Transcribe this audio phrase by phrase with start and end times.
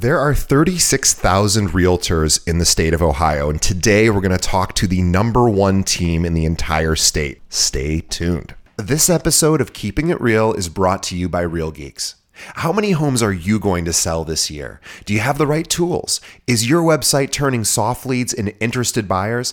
[0.00, 4.74] There are 36,000 realtors in the state of Ohio, and today we're going to talk
[4.76, 7.42] to the number one team in the entire state.
[7.50, 8.54] Stay tuned.
[8.78, 12.14] This episode of Keeping It Real is brought to you by Real Geeks.
[12.54, 14.80] How many homes are you going to sell this year?
[15.04, 16.22] Do you have the right tools?
[16.46, 19.52] Is your website turning soft leads into interested buyers?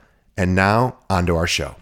[0.37, 1.75] And now, on to our show.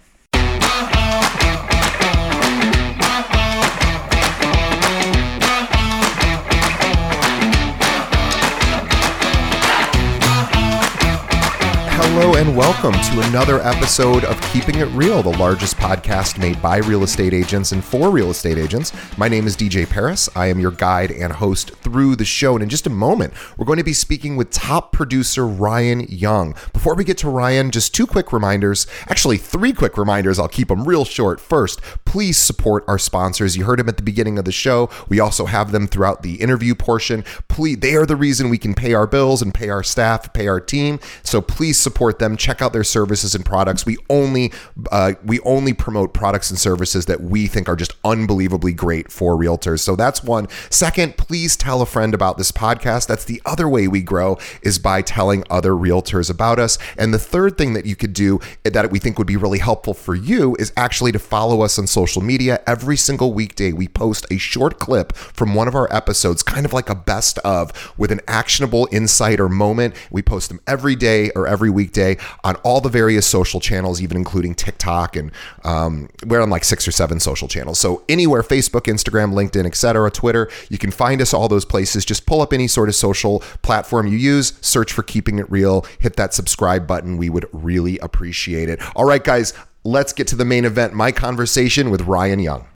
[12.21, 16.79] Hello and welcome to another episode of Keeping It Real, the largest podcast made by
[16.79, 18.91] real estate agents and for real estate agents.
[19.17, 20.27] My name is DJ Paris.
[20.35, 22.55] I am your guide and host through the show.
[22.55, 26.55] And in just a moment, we're going to be speaking with top producer Ryan Young.
[26.73, 28.85] Before we get to Ryan, just two quick reminders.
[29.07, 30.39] Actually, three quick reminders.
[30.39, 31.39] I'll keep them real short.
[31.39, 33.55] First, please support our sponsors.
[33.55, 34.89] You heard them at the beginning of the show.
[35.07, 37.23] We also have them throughout the interview portion.
[37.47, 40.49] Please, they are the reason we can pay our bills and pay our staff, pay
[40.49, 40.99] our team.
[41.23, 42.37] So please support support them.
[42.37, 43.85] Check out their services and products.
[43.85, 44.51] We only
[44.91, 49.35] uh, we only promote products and services that we think are just unbelievably great for
[49.35, 49.79] realtors.
[49.81, 50.47] So that's one.
[50.69, 53.07] Second, please tell a friend about this podcast.
[53.07, 56.77] That's the other way we grow is by telling other realtors about us.
[56.97, 59.93] And the third thing that you could do that we think would be really helpful
[59.93, 62.61] for you is actually to follow us on social media.
[62.65, 66.73] Every single weekday, we post a short clip from one of our episodes, kind of
[66.73, 69.95] like a best of with an actionable insight or moment.
[70.09, 74.01] We post them every day or every weekday day on all the various social channels,
[74.01, 75.31] even including TikTok, and
[75.63, 77.79] um, we're on like six or seven social channels.
[77.79, 82.05] So anywhere, Facebook, Instagram, LinkedIn, etc., Twitter, you can find us all those places.
[82.05, 85.85] Just pull up any sort of social platform you use, search for Keeping It Real,
[85.99, 87.17] hit that subscribe button.
[87.17, 88.79] We would really appreciate it.
[88.95, 90.93] All right, guys, let's get to the main event.
[90.93, 92.67] My conversation with Ryan Young.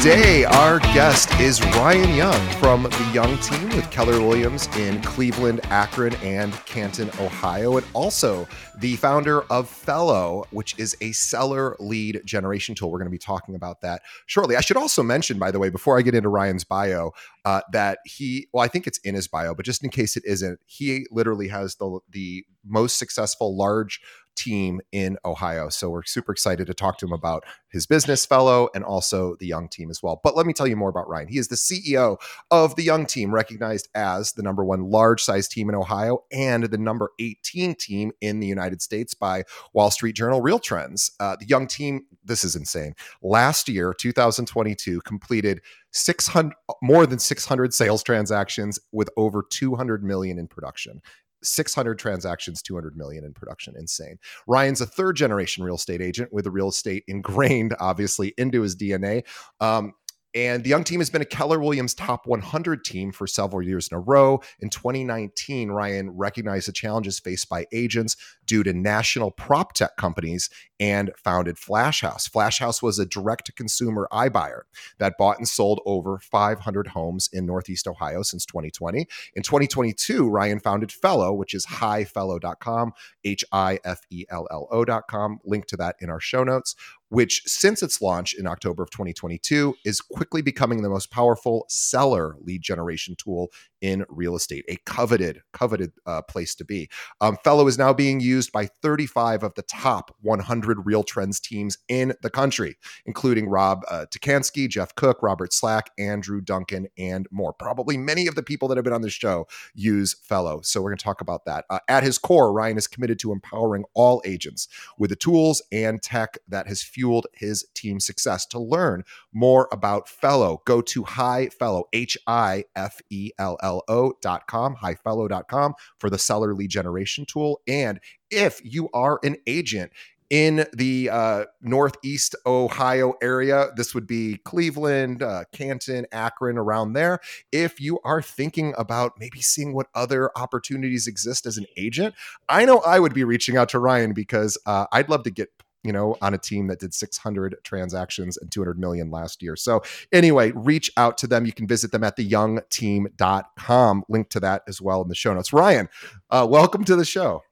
[0.00, 5.60] Today, our guest is Ryan Young from the Young team with Keller Williams in Cleveland,
[5.64, 12.22] Akron, and Canton, Ohio, and also the founder of Fello, which is a seller lead
[12.24, 12.90] generation tool.
[12.90, 14.56] We're going to be talking about that shortly.
[14.56, 17.10] I should also mention, by the way, before I get into Ryan's bio,
[17.44, 20.24] uh, that he, well, I think it's in his bio, but just in case it
[20.24, 24.00] isn't, he literally has the the most successful large
[24.36, 25.68] team in Ohio.
[25.68, 29.46] So we're super excited to talk to him about his business Fello and also the
[29.46, 30.20] young team as well.
[30.22, 31.28] But let me tell you more about Ryan.
[31.28, 32.16] He is the CEO
[32.50, 36.64] of the young team, recognized as the number one large size team in Ohio and
[36.64, 41.10] the number 18 team in the United States by Wall Street Journal Real Trends.
[41.20, 42.94] Uh, the young team, this is insane.
[43.22, 45.60] Last year, 2022, completed
[45.92, 51.02] 600 more than 600 sales transactions with over 200 million in production
[51.42, 53.74] 600 transactions, 200 million in production.
[53.78, 54.18] Insane.
[54.46, 58.76] Ryan's a third generation real estate agent with the real estate ingrained, obviously, into his
[58.76, 59.24] DNA.
[59.60, 59.94] Um,
[60.34, 63.88] and the young team has been a Keller Williams top 100 team for several years
[63.88, 64.40] in a row.
[64.60, 70.50] In 2019, Ryan recognized the challenges faced by agents due to national prop tech companies
[70.78, 72.26] and founded Flash House.
[72.26, 74.62] Flash House was a direct to consumer iBuyer
[74.98, 79.06] that bought and sold over 500 homes in Northeast Ohio since 2020.
[79.34, 82.92] In 2022, Ryan founded Fello, which is hifello.com,
[83.24, 85.38] H I F E L L O.com.
[85.44, 86.74] Link to that in our show notes,
[87.10, 92.36] which since its launch in October of 2022 is quickly becoming the most powerful seller
[92.40, 96.88] lead generation tool in real estate, a coveted, coveted uh, place to be.
[97.20, 101.78] Um, Fello is now being used by 35 of the top 100 Real Trends teams
[101.88, 107.52] in the country, including Rob uh, Dekanski, Jeff Cook, Robert Slack, Andrew Duncan, and more.
[107.52, 110.60] Probably many of the people that have been on the show use Fello.
[110.62, 111.64] So we're going to talk about that.
[111.70, 114.68] Uh, at his core, Ryan is committed to empowering all agents
[114.98, 118.46] with the tools and tech that has fueled his team's success.
[118.46, 123.69] To learn more about Fello, go to High Fello, H I F E L L
[123.88, 127.60] O dot com, hifello.com for the seller lead generation tool.
[127.66, 128.00] And
[128.30, 129.92] if you are an agent,
[130.30, 133.70] in the uh, northeast Ohio area.
[133.76, 137.18] This would be Cleveland, uh, Canton, Akron, around there.
[137.50, 142.14] If you are thinking about maybe seeing what other opportunities exist as an agent,
[142.48, 145.48] I know I would be reaching out to Ryan because uh, I'd love to get
[145.82, 149.56] you know, on a team that did 600 transactions and 200 million last year.
[149.56, 149.82] So,
[150.12, 151.46] anyway, reach out to them.
[151.46, 154.04] You can visit them at theyoungteam.com.
[154.08, 155.52] Link to that as well in the show notes.
[155.52, 155.88] Ryan,
[156.30, 157.42] uh, welcome to the show.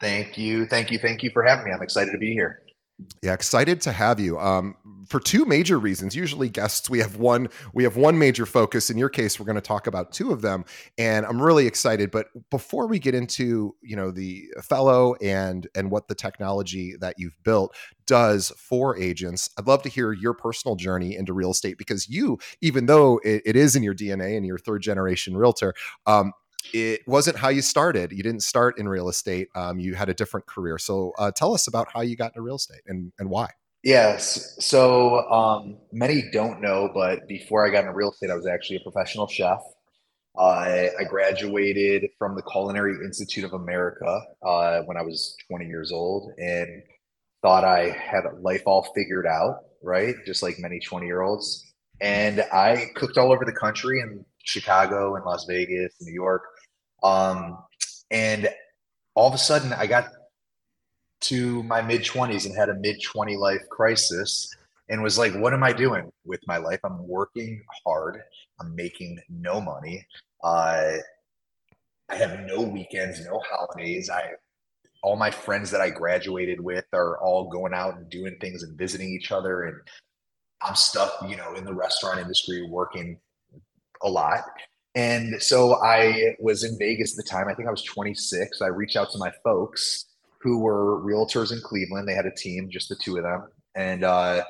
[0.00, 0.66] Thank you.
[0.66, 0.98] Thank you.
[0.98, 1.72] Thank you for having me.
[1.72, 2.62] I'm excited to be here.
[3.22, 4.38] Yeah, excited to have you.
[4.40, 4.74] Um,
[5.08, 6.16] for two major reasons.
[6.16, 8.90] Usually, guests we have one we have one major focus.
[8.90, 10.64] In your case, we're going to talk about two of them,
[10.98, 12.10] and I'm really excited.
[12.10, 17.14] But before we get into you know the Fello and and what the technology that
[17.18, 17.74] you've built
[18.06, 22.38] does for agents, I'd love to hear your personal journey into real estate because you,
[22.60, 25.72] even though it, it is in your DNA and you're third generation realtor,
[26.06, 26.32] um,
[26.72, 28.12] it wasn't how you started.
[28.12, 29.48] You didn't start in real estate.
[29.54, 30.78] Um, you had a different career.
[30.78, 33.48] So uh, tell us about how you got into real estate and, and why.
[33.84, 34.56] Yes.
[34.64, 38.76] So um, many don't know, but before I got into real estate, I was actually
[38.76, 39.60] a professional chef.
[40.36, 45.90] Uh, I graduated from the Culinary Institute of America uh, when I was 20 years
[45.90, 46.82] old and
[47.42, 50.14] thought I had life all figured out, right?
[50.26, 51.72] Just like many 20 year olds.
[52.00, 56.42] And I cooked all over the country in Chicago and Las Vegas, New York.
[57.02, 57.58] Um,
[58.10, 58.48] and
[59.14, 60.08] all of a sudden, I got
[61.20, 64.54] to my mid 20s and had a mid 20 life crisis
[64.88, 66.80] and was like, what am I doing with my life?
[66.84, 68.22] I'm working hard,
[68.60, 70.06] I'm making no money.
[70.42, 70.94] Uh,
[72.08, 74.08] I have no weekends, no holidays.
[74.08, 74.30] I
[75.02, 78.76] all my friends that I graduated with are all going out and doing things and
[78.76, 79.76] visiting each other and
[80.60, 83.18] I'm stuck, you know, in the restaurant industry working
[84.02, 84.40] a lot.
[84.94, 87.46] And so I was in Vegas at the time.
[87.48, 88.60] I think I was 26.
[88.62, 90.06] I reached out to my folks
[90.40, 92.08] who were realtors in Cleveland.
[92.08, 93.48] They had a team, just the two of them.
[93.74, 94.42] And uh,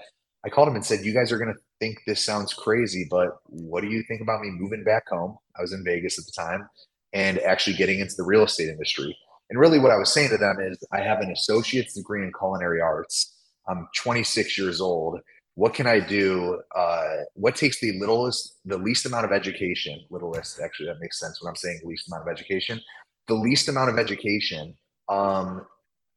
[0.45, 3.39] I called them and said, You guys are going to think this sounds crazy, but
[3.47, 5.37] what do you think about me moving back home?
[5.59, 6.69] I was in Vegas at the time
[7.13, 9.17] and actually getting into the real estate industry.
[9.51, 12.33] And really, what I was saying to them is, I have an associate's degree in
[12.39, 13.35] culinary arts.
[13.67, 15.21] I'm 26 years old
[15.59, 16.63] what can I do?
[16.77, 19.99] Uh, what takes the littlest, the least amount of education?
[20.09, 22.81] Littlest, actually, that makes sense when I'm saying least amount of education.
[23.27, 24.77] The least amount of education,
[25.09, 25.67] um,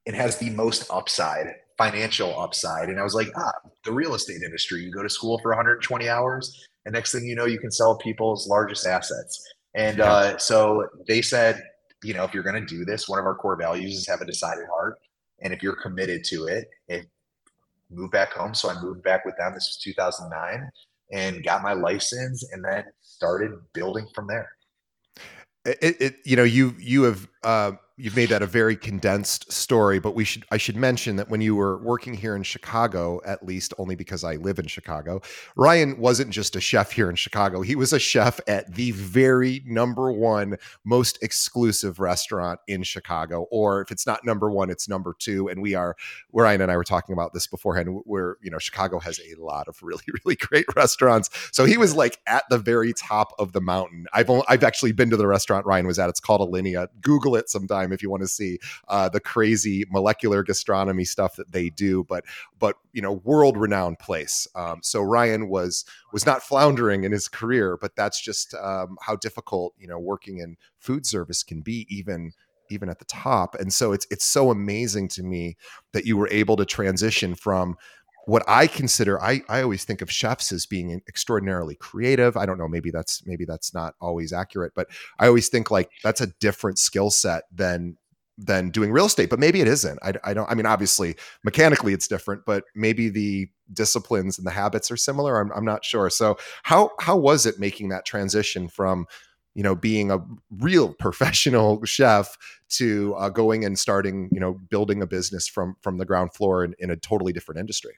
[0.05, 2.89] it has the most upside, financial upside.
[2.89, 3.51] And I was like, ah,
[3.83, 4.83] the real estate industry.
[4.83, 7.97] You go to school for 120 hours, and next thing you know, you can sell
[7.97, 9.43] people's largest assets.
[9.73, 11.63] And uh, so they said,
[12.03, 14.21] you know, if you're going to do this, one of our core values is have
[14.21, 14.99] a decided heart.
[15.41, 17.05] And if you're committed to it, if
[17.91, 18.53] move back home.
[18.53, 19.53] So I moved back with them.
[19.53, 20.69] This was 2009
[21.11, 24.49] and got my license and then started building from there.
[25.65, 29.99] It, it you know, you, you have, uh, you've made that a very condensed story,
[29.99, 33.45] but we should I should mention that when you were working here in Chicago, at
[33.45, 35.21] least only because I live in Chicago,
[35.55, 37.61] Ryan wasn't just a chef here in Chicago.
[37.61, 43.81] He was a chef at the very number one most exclusive restaurant in Chicago, or
[43.81, 45.47] if it's not number one, it's number two.
[45.47, 45.95] And we are
[46.33, 47.89] Ryan and I were talking about this beforehand.
[48.05, 51.95] Where you know Chicago has a lot of really really great restaurants, so he was
[51.95, 54.07] like at the very top of the mountain.
[54.11, 56.09] I've only, I've actually been to the restaurant Ryan was at.
[56.09, 56.87] It's called Alinea.
[57.01, 61.51] Google it sometime if you want to see uh, the crazy molecular gastronomy stuff that
[61.51, 62.03] they do.
[62.03, 62.25] But
[62.59, 64.47] but you know, world renowned place.
[64.55, 69.15] Um, so Ryan was was not floundering in his career, but that's just um, how
[69.15, 72.33] difficult you know working in food service can be, even
[72.71, 73.55] even at the top.
[73.55, 75.57] And so it's it's so amazing to me
[75.93, 77.75] that you were able to transition from
[78.25, 82.37] what I consider, I, I always think of chefs as being extraordinarily creative.
[82.37, 84.87] I don't know, maybe that's maybe that's not always accurate, but
[85.19, 87.97] I always think like that's a different skill set than
[88.37, 89.29] than doing real estate.
[89.29, 89.99] But maybe it isn't.
[90.03, 90.49] I, I don't.
[90.49, 95.39] I mean, obviously, mechanically it's different, but maybe the disciplines and the habits are similar.
[95.39, 96.09] I'm, I'm not sure.
[96.09, 99.07] So how how was it making that transition from
[99.55, 100.19] you know being a
[100.59, 102.37] real professional chef
[102.69, 106.63] to uh, going and starting you know building a business from from the ground floor
[106.63, 107.97] in, in a totally different industry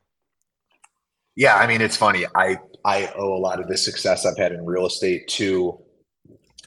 [1.35, 2.25] yeah, I mean, it's funny.
[2.35, 5.79] I I owe a lot of the success I've had in real estate to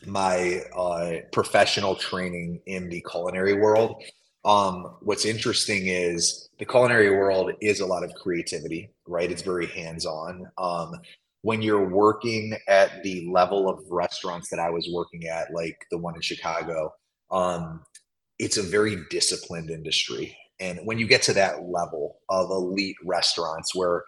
[0.07, 4.03] my uh, professional training in the culinary world.
[4.45, 9.31] Um, what's interesting is the culinary world is a lot of creativity, right?
[9.31, 10.47] It's very hands on.
[10.57, 10.95] Um,
[11.43, 15.99] when you're working at the level of restaurants that I was working at, like the
[15.99, 16.93] one in Chicago,
[17.31, 17.83] um,
[18.39, 20.37] it's a very disciplined industry.
[20.61, 24.05] And when you get to that level of elite restaurants where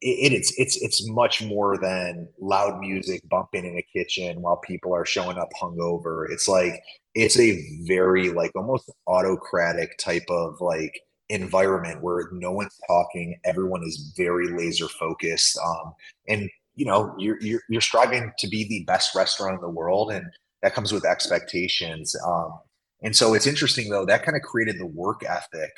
[0.00, 4.94] it, it's it's it's much more than loud music bumping in a kitchen while people
[4.94, 6.26] are showing up hungover.
[6.30, 6.80] It's like
[7.14, 13.82] it's a very like almost autocratic type of like environment where no one's talking, everyone
[13.84, 15.94] is very laser focused, um,
[16.28, 20.12] and you know you're, you're you're striving to be the best restaurant in the world,
[20.12, 20.26] and
[20.62, 22.14] that comes with expectations.
[22.26, 22.58] Um,
[23.02, 25.70] and so it's interesting though that kind of created the work ethic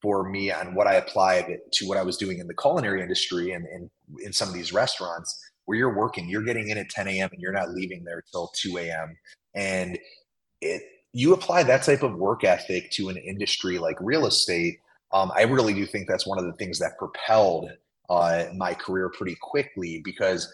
[0.00, 3.52] for me on what I applied to what I was doing in the culinary industry
[3.52, 3.90] and, and
[4.20, 7.28] in some of these restaurants where you're working, you're getting in at 10 a.m.
[7.32, 9.16] and you're not leaving there till 2 a.m.
[9.54, 9.98] And
[10.60, 14.78] it you apply that type of work ethic to an industry like real estate.
[15.12, 17.70] Um, I really do think that's one of the things that propelled
[18.10, 20.52] uh, my career pretty quickly because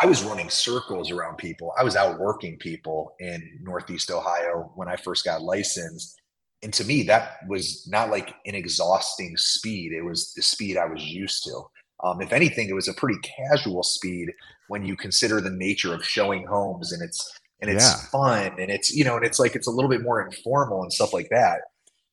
[0.00, 1.72] I was running circles around people.
[1.78, 6.20] I was out working people in Northeast Ohio when I first got licensed
[6.64, 9.92] and to me that was not like an exhausting speed.
[9.92, 11.62] It was the speed i was used to.
[12.02, 14.32] Um, if anything it was a pretty casual speed
[14.68, 18.08] when you consider the nature of showing homes and it's and it's yeah.
[18.10, 20.92] fun and it's you know and it's like it's a little bit more informal and
[20.92, 21.60] stuff like that.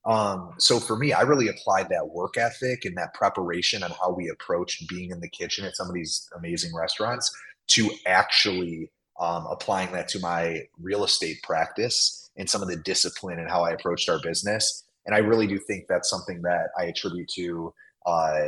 [0.04, 4.12] Um, so for me i really applied that work ethic and that preparation on how
[4.12, 7.32] we approach being in the kitchen at some of these amazing restaurants
[7.68, 8.90] to actually
[9.20, 13.64] um, applying that to my real estate practice and some of the discipline and how
[13.64, 14.84] I approached our business.
[15.06, 17.74] And I really do think that's something that I attribute to
[18.06, 18.42] uh,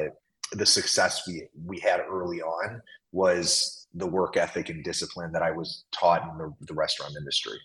[0.51, 2.81] the success we we had early on
[3.11, 7.57] was the work ethic and discipline that I was taught in the, the restaurant industry.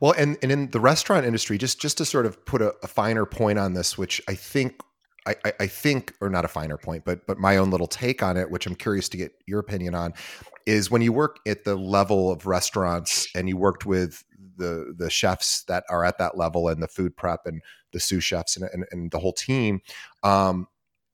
[0.00, 2.88] Well, and, and in the restaurant industry, just just to sort of put a, a
[2.88, 4.80] finer point on this, which I think
[5.26, 8.36] I, I, think, or not a finer point, but but my own little take on
[8.36, 10.12] it, which I'm curious to get your opinion on,
[10.66, 14.22] is when you work at the level of restaurants and you worked with
[14.56, 17.62] the the chefs that are at that level and the food prep and
[17.92, 19.80] the sous chefs and, and, and the whole team
[20.22, 20.66] um,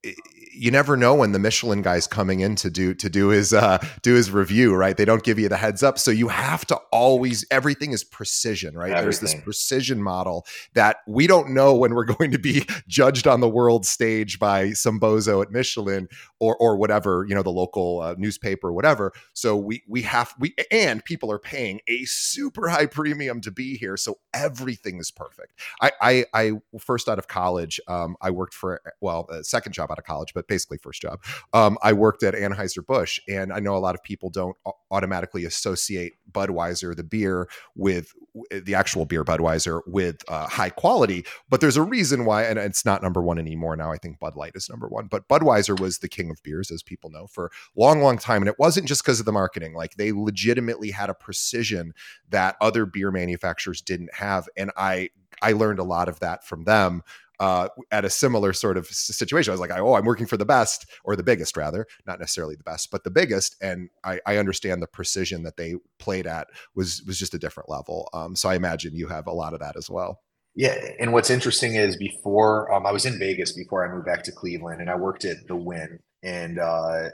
[0.03, 3.79] you never know when the Michelin guy's coming in to do to do his uh,
[4.03, 4.97] do his review, right?
[4.97, 8.77] They don't give you the heads up, so you have to always everything is precision,
[8.77, 8.91] right?
[8.91, 9.05] Everything.
[9.05, 13.41] There's this precision model that we don't know when we're going to be judged on
[13.41, 18.01] the world stage by some bozo at Michelin or or whatever you know the local
[18.01, 19.13] uh, newspaper or whatever.
[19.35, 23.77] So we we have we and people are paying a super high premium to be
[23.77, 25.61] here, so everything is perfect.
[25.83, 29.99] I I, I first out of college, um, I worked for well, second job out
[29.99, 31.23] of college, but basically first job.
[31.53, 34.57] Um, I worked at Anheuser Busch, and I know a lot of people don't
[34.91, 38.13] automatically associate Budweiser, the beer, with
[38.51, 41.25] the actual beer Budweiser with uh, high quality.
[41.49, 43.93] But there's a reason why, and it's not number one anymore now.
[43.93, 46.83] I think Bud Light is number one, but Budweiser was the king of beers, as
[46.83, 48.43] people know, for a long, long time.
[48.43, 51.93] And it wasn't just because of the marketing; like they legitimately had a precision
[52.29, 55.11] that other beer manufacturers didn't have, and I
[55.43, 57.03] I learned a lot of that from them
[57.41, 59.51] uh, at a similar sort of situation.
[59.51, 62.55] I was like, oh, I'm working for the best or the biggest, rather, not necessarily
[62.55, 63.57] the best, but the biggest.
[63.63, 67.71] And I, I understand the precision that they played at was was just a different
[67.71, 68.09] level.
[68.13, 70.21] Um, so I imagine you have a lot of that as well.
[70.55, 74.23] Yeah, and what's interesting is before um, I was in Vegas before I moved back
[74.25, 77.09] to Cleveland, and I worked at the Wynn, and uh,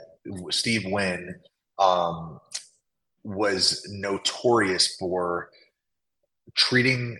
[0.50, 1.36] Steve Wynn
[1.78, 2.40] um,
[3.22, 5.50] was notorious for
[6.54, 7.18] treating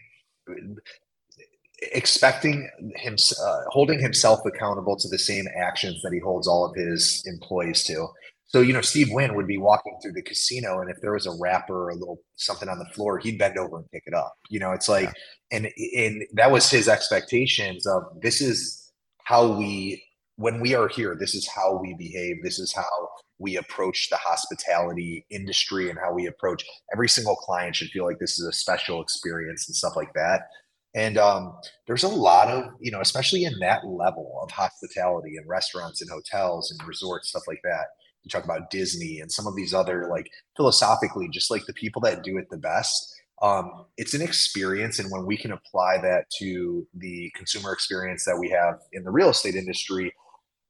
[1.81, 6.75] expecting him uh, holding himself accountable to the same actions that he holds all of
[6.75, 8.09] his employees to.
[8.49, 11.27] So you know, Steve Wynn would be walking through the casino, and if there was
[11.27, 14.15] a wrapper or a little something on the floor, he'd bend over and pick it
[14.15, 14.35] up.
[14.49, 15.13] You know, it's like,
[15.51, 15.59] yeah.
[15.59, 18.93] and and that was his expectations of this is
[19.25, 20.03] how we
[20.37, 22.37] when we are here, this is how we behave.
[22.43, 27.77] This is how we approach the hospitality industry and how we approach every single client
[27.77, 30.43] should feel like this is a special experience and stuff like that.
[30.97, 31.55] And um,
[31.87, 36.11] there's a lot of, you know, especially in that level of hospitality and restaurants and
[36.11, 37.85] hotels and resorts, stuff like that.
[38.23, 42.01] You talk about Disney and some of these other, like philosophically, just like the people
[42.03, 43.15] that do it the best.
[43.43, 44.99] Um, it's an experience.
[44.99, 49.11] And when we can apply that to the consumer experience that we have in the
[49.11, 50.15] real estate industry,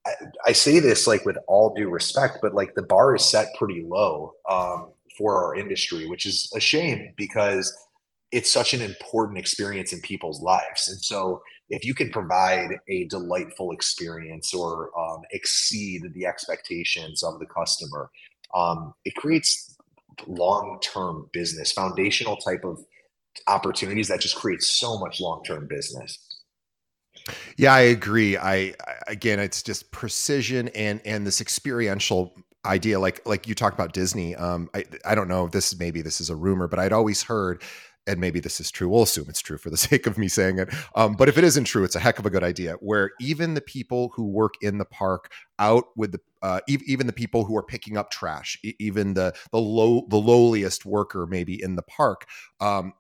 [0.05, 0.11] I,
[0.49, 3.85] I say this like with all due respect, but like the bar is set pretty
[3.87, 7.73] low um, for our industry, which is a shame because
[8.37, 10.89] it's such an important experience in people's lives.
[10.89, 11.41] And so
[11.71, 18.11] if you can provide a delightful experience or um, exceed the expectations of the customer,
[18.55, 19.75] um, it creates
[20.27, 22.79] long-term business, foundational type of
[23.47, 26.19] opportunities that just create so much long-term business.
[27.57, 28.37] Yeah, I agree.
[28.37, 28.75] I
[29.09, 32.35] again, it's just precision and and this experiential
[32.67, 36.03] idea like like you talked about disney um i i don't know if this maybe
[36.03, 37.63] this is a rumor but i'd always heard
[38.07, 40.59] and maybe this is true we'll assume it's true for the sake of me saying
[40.59, 43.11] it um, but if it isn't true it's a heck of a good idea where
[43.21, 47.13] even the people who work in the park out with the uh, e- even the
[47.13, 51.61] people who are picking up trash e- even the the low the lowliest worker maybe
[51.61, 52.27] in the park
[52.61, 52.93] um,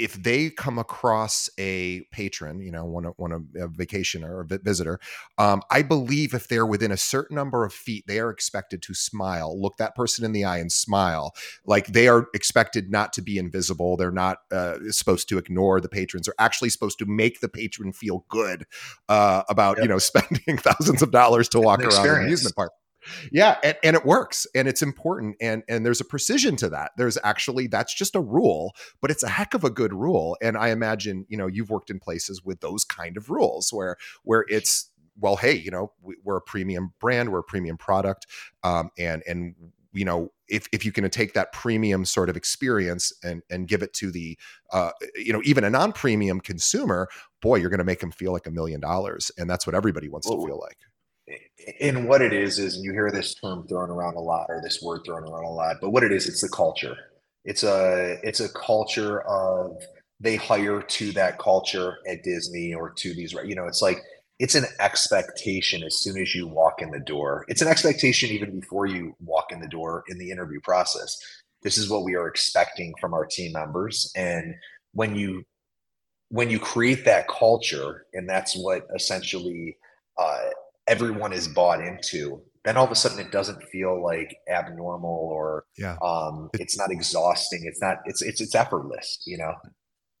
[0.00, 4.58] if they come across a patron, you know, one one a, a vacationer or a
[4.58, 4.98] visitor,
[5.36, 8.94] um, I believe if they're within a certain number of feet, they are expected to
[8.94, 11.34] smile, look that person in the eye, and smile.
[11.66, 13.98] Like they are expected not to be invisible.
[13.98, 16.24] They're not uh, supposed to ignore the patrons.
[16.26, 18.64] They're actually supposed to make the patron feel good
[19.10, 19.84] uh, about yep.
[19.84, 22.72] you know spending thousands of dollars to walk around an amusement park
[23.32, 26.92] yeah and, and it works and it's important and and there's a precision to that.
[26.96, 30.56] There's actually that's just a rule but it's a heck of a good rule and
[30.56, 34.44] i imagine you know you've worked in places with those kind of rules where where
[34.48, 35.92] it's well hey you know
[36.24, 38.26] we're a premium brand we're a premium product
[38.62, 39.54] um, and and
[39.92, 43.82] you know if, if you can take that premium sort of experience and and give
[43.82, 44.38] it to the
[44.72, 47.08] uh, you know even a non-premium consumer
[47.42, 50.08] boy you're going to make them feel like a million dollars and that's what everybody
[50.08, 50.78] wants to feel like
[51.80, 54.60] and what it is is and you hear this term thrown around a lot or
[54.62, 56.96] this word thrown around a lot but what it is it's the culture.
[57.44, 59.82] It's a it's a culture of
[60.20, 64.02] they hire to that culture at disney or to these you know it's like
[64.40, 67.44] it's an expectation as soon as you walk in the door.
[67.48, 71.18] It's an expectation even before you walk in the door in the interview process.
[71.62, 74.10] This is what we are expecting from our team members.
[74.16, 74.54] And
[74.92, 75.44] when you
[76.30, 79.76] when you create that culture and that's what essentially
[80.16, 80.48] uh,
[80.90, 85.64] everyone is bought into then all of a sudden it doesn't feel like abnormal or
[85.78, 85.96] yeah.
[86.02, 87.62] um it's not exhausting.
[87.64, 89.54] It's not it's it's it's effortless you know?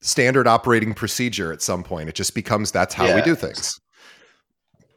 [0.00, 2.08] Standard operating procedure at some point.
[2.08, 3.16] It just becomes that's how yeah.
[3.16, 3.78] we do things.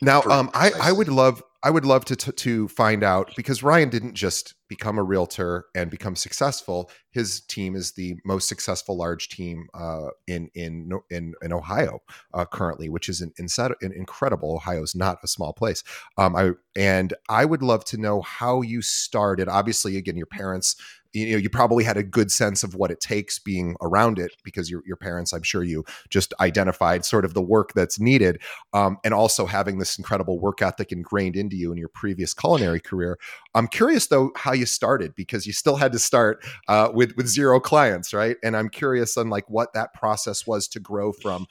[0.02, 3.64] Now um i i would love I would love to, to, to find out because
[3.64, 6.92] Ryan didn't just become a realtor and become successful.
[7.12, 12.00] His team is the most successful large team uh, in in in in Ohio
[12.34, 14.56] uh, currently, which is an, an incredible.
[14.56, 15.84] Ohio is not a small place.
[16.18, 19.48] Um, I and I would love to know how you started.
[19.48, 20.76] Obviously, again, your parents
[21.14, 24.32] you know you probably had a good sense of what it takes being around it
[24.44, 28.42] because your, your parents i'm sure you just identified sort of the work that's needed
[28.74, 32.80] um, and also having this incredible work ethic ingrained into you in your previous culinary
[32.80, 33.18] career.
[33.56, 37.28] I'm curious though how you started because you still had to start uh, with with
[37.28, 38.38] zero clients right?
[38.44, 41.48] And i'm curious on like what that process was to grow from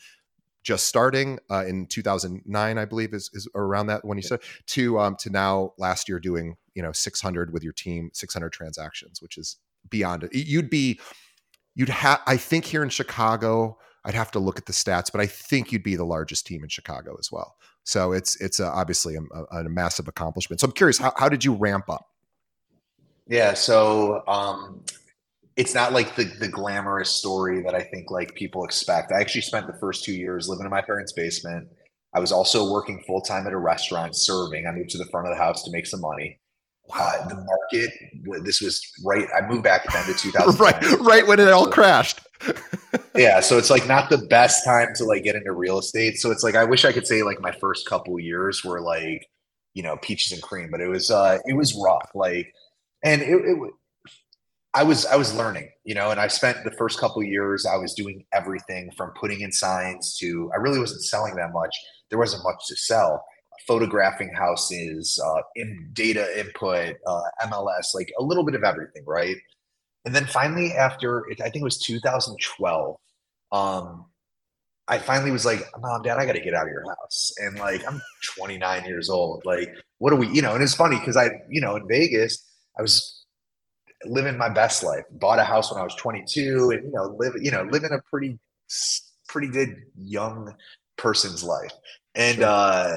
[0.62, 5.00] just starting uh, in 2009, I believe is, is around that when you said to
[5.00, 9.38] um, to now last year doing you know 600 with your team, 600 transactions, which
[9.38, 9.56] is
[9.88, 10.34] beyond it.
[10.34, 11.00] You'd be
[11.74, 15.20] you'd have I think here in Chicago, I'd have to look at the stats, but
[15.20, 17.56] I think you'd be the largest team in Chicago as well.
[17.84, 20.60] So it's it's a, obviously a, a, a, massive accomplishment.
[20.60, 22.06] So I'm curious, how, how did you ramp up?
[23.28, 24.84] Yeah, so um,
[25.56, 29.12] it's not like the the glamorous story that I think like people expect.
[29.12, 31.68] I actually spent the first two years living in my parents' basement.
[32.14, 34.66] I was also working full time at a restaurant serving.
[34.66, 36.38] I moved to the front of the house to make some money.
[36.94, 37.90] Uh, the market,
[38.44, 39.26] this was right.
[39.36, 40.60] I moved back then to 2000.
[40.60, 42.20] right, right when it all crashed.
[43.14, 46.18] yeah, so it's like not the best time to like get into real estate.
[46.18, 49.26] So it's like I wish I could say like my first couple years were like
[49.74, 52.10] you know peaches and cream, but it was uh it was rough.
[52.14, 52.52] Like,
[53.04, 53.72] and it, it
[54.74, 57.76] I was I was learning, you know, and I spent the first couple years I
[57.76, 61.74] was doing everything from putting in signs to I really wasn't selling that much.
[62.10, 63.24] There wasn't much to sell.
[63.66, 69.36] Photographing houses, uh, in data input, uh, MLS, like a little bit of everything, right?
[70.04, 72.96] And then finally, after I think it was 2012,
[73.52, 74.06] um,
[74.88, 77.58] I finally was like, "Mom, Dad, I got to get out of your house." And
[77.58, 78.00] like, I'm
[78.36, 79.42] 29 years old.
[79.44, 80.54] Like, what do we, you know?
[80.54, 82.44] And it's funny because I, you know, in Vegas,
[82.78, 83.24] I was
[84.04, 85.04] living my best life.
[85.12, 88.00] Bought a house when I was 22, and you know, live you know, living a
[88.10, 88.38] pretty
[89.28, 90.54] pretty good young
[90.96, 91.72] person's life.
[92.14, 92.96] And uh,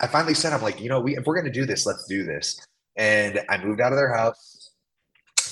[0.00, 2.24] I finally said, I'm like, you know, we if we're gonna do this, let's do
[2.24, 2.60] this.
[2.96, 4.72] And I moved out of their house,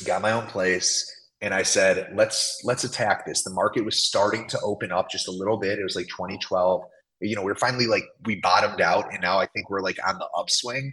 [0.05, 3.43] got my own place, and I said, let's let's attack this.
[3.43, 5.79] The market was starting to open up just a little bit.
[5.79, 6.83] It was like 2012.
[7.21, 9.99] You know, we are finally like we bottomed out, and now I think we're like
[10.07, 10.93] on the upswing.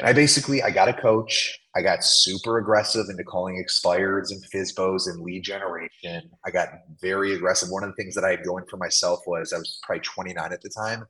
[0.00, 1.58] And I basically I got a coach.
[1.76, 6.30] I got super aggressive into calling expireds and FSBOs and lead generation.
[6.44, 6.68] I got
[7.00, 7.68] very aggressive.
[7.70, 10.52] One of the things that I had going for myself was I was probably 29
[10.52, 11.04] at the time,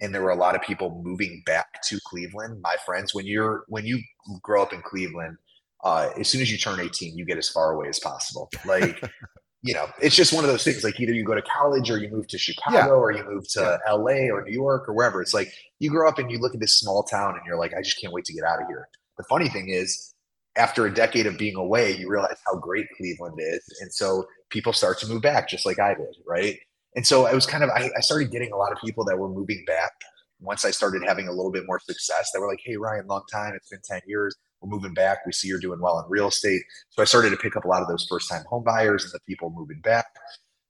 [0.00, 2.60] and there were a lot of people moving back to Cleveland.
[2.60, 4.00] My friends, when you're when you
[4.42, 5.36] grow up in Cleveland,
[5.84, 8.50] uh, as soon as you turn 18, you get as far away as possible.
[8.64, 9.02] Like,
[9.62, 10.82] you know, it's just one of those things.
[10.82, 12.88] Like either you go to college or you move to Chicago yeah.
[12.88, 13.92] or you move to yeah.
[13.92, 15.22] LA or New York or wherever.
[15.22, 17.72] It's like you grow up and you look at this small town and you're like,
[17.74, 18.88] I just can't wait to get out of here.
[19.18, 20.12] The funny thing is,
[20.56, 23.62] after a decade of being away, you realize how great Cleveland is.
[23.80, 26.14] And so people start to move back just like I did.
[26.26, 26.58] Right.
[26.96, 29.18] And so I was kind of, I, I started getting a lot of people that
[29.18, 29.92] were moving back
[30.40, 32.30] once I started having a little bit more success.
[32.32, 33.54] They were like, Hey, Ryan, long time.
[33.54, 34.36] It's been 10 years.
[34.60, 35.18] We're moving back.
[35.26, 36.62] We see you're doing well in real estate.
[36.90, 39.12] So I started to pick up a lot of those first time home buyers and
[39.12, 40.06] the people moving back.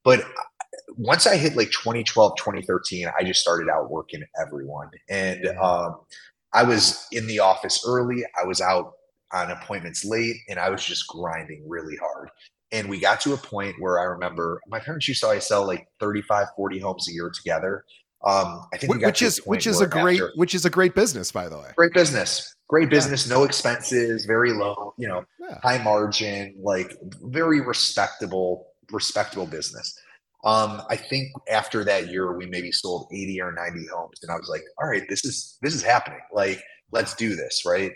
[0.03, 0.25] But
[0.97, 4.89] once I hit like 2012, 2013, I just started out working everyone.
[5.09, 5.97] And um,
[6.53, 8.23] I was in the office early.
[8.39, 8.93] I was out
[9.33, 12.29] on appointments late and I was just grinding really hard.
[12.75, 15.87] And we got to a point where I remember my parents used to sell like
[16.01, 17.85] 35, 40 homes a year together.
[18.25, 21.31] Um, I think which is which is a great after, which is a great business,
[21.31, 21.69] by the way.
[21.77, 23.35] Great business, great business, yeah.
[23.35, 25.59] no expenses, very low, you know, yeah.
[25.61, 29.95] high margin, like very respectable, respectable business.
[30.43, 34.35] Um, I think after that year, we maybe sold 80 or 90 homes, and I
[34.35, 36.21] was like, all right, this is this is happening.
[36.33, 36.61] Like,
[36.91, 37.91] let's do this, right?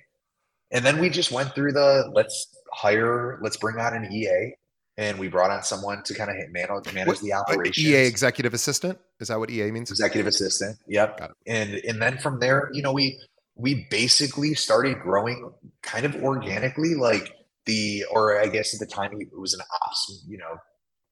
[0.71, 4.53] And then we just went through the let's hire, let's bring on an EA,
[4.99, 7.85] and we brought on someone to kind of manage, manage what, the operation.
[7.85, 9.89] EA executive assistant is that what EA means?
[9.89, 10.77] Executive assistant.
[10.87, 11.31] Yep.
[11.47, 13.17] And and then from there, you know, we
[13.55, 15.51] we basically started growing
[15.83, 17.33] kind of organically, like
[17.65, 20.57] the or I guess at the time it was an ops, you know,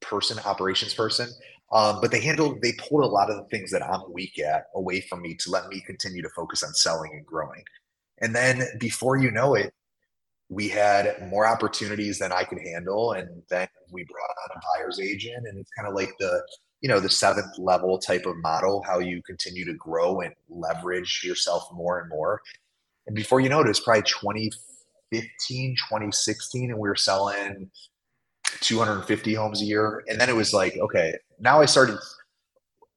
[0.02, 1.30] person, operations person.
[1.72, 4.66] Um, but they handled they pulled a lot of the things that I'm weak at
[4.76, 7.64] away from me to let me continue to focus on selling and growing.
[8.20, 9.74] And then before you know it,
[10.50, 13.12] we had more opportunities than I could handle.
[13.14, 15.46] And then we brought on a buyer's agent.
[15.46, 16.42] And it's kind of like the,
[16.82, 21.22] you know, the seventh level type of model, how you continue to grow and leverage
[21.24, 22.42] yourself more and more.
[23.08, 27.70] And before you know it, it's probably 2015, 2016, and we were selling
[28.62, 30.04] 250 homes a year.
[30.08, 31.98] And then it was like, okay, now I started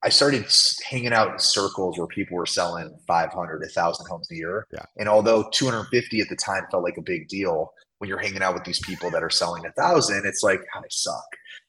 [0.03, 0.47] I started
[0.89, 4.67] hanging out in circles where people were selling 500, 1,000 homes a year.
[4.73, 4.85] Yeah.
[4.97, 8.55] And although 250 at the time felt like a big deal, when you're hanging out
[8.55, 11.27] with these people that are selling a thousand, it's like, I suck.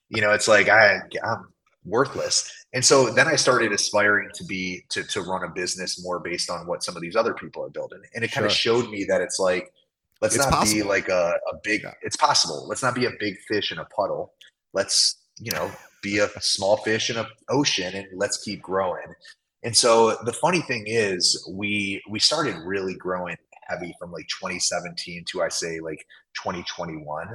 [0.08, 1.52] You know, it's like I, I'm
[1.84, 2.50] worthless.
[2.72, 6.50] And so then I started aspiring to be to to run a business more based
[6.50, 8.00] on what some of these other people are building.
[8.14, 8.46] And it kind sure.
[8.46, 9.72] of showed me that it's like,
[10.22, 10.82] let's it's not possible.
[10.82, 11.82] be like a, a big.
[11.82, 11.92] Yeah.
[12.02, 12.66] It's possible.
[12.66, 14.32] Let's not be a big fish in a puddle.
[14.72, 15.70] Let's you know
[16.02, 19.14] be a small fish in an ocean and let's keep growing.
[19.62, 23.36] And so the funny thing is we we started really growing
[23.68, 27.28] heavy from like 2017 to I say like 2021.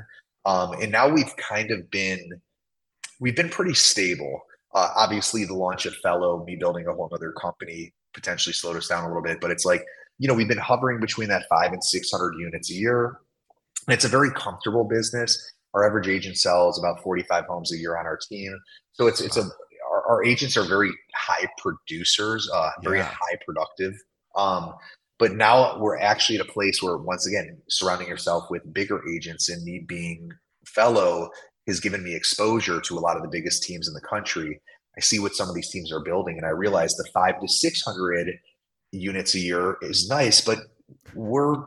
[0.45, 2.41] Um, and now we've kind of been
[3.19, 4.41] we've been pretty stable.
[4.73, 8.87] Uh, obviously, the launch of Fello, me building a whole other company, potentially slowed us
[8.87, 9.39] down a little bit.
[9.39, 9.83] But it's like
[10.19, 13.19] you know we've been hovering between that five and six hundred units a year.
[13.87, 15.53] It's a very comfortable business.
[15.77, 18.57] Our average agent sells about 45 homes a year on our team.
[18.93, 19.43] So it's it's a
[19.91, 23.13] our, our agents are very high producers, uh, very yeah.
[23.13, 23.93] high productive.
[24.35, 24.73] Um,
[25.19, 29.49] but now we're actually at a place where once again surrounding yourself with bigger agents
[29.49, 30.31] and me being
[30.65, 31.29] Fello
[31.67, 34.59] has given me exposure to a lot of the biggest teams in the country.
[34.97, 37.47] I see what some of these teams are building, and I realize the five to
[37.47, 38.31] six hundred
[38.91, 40.57] units a year is nice, but
[41.13, 41.57] we're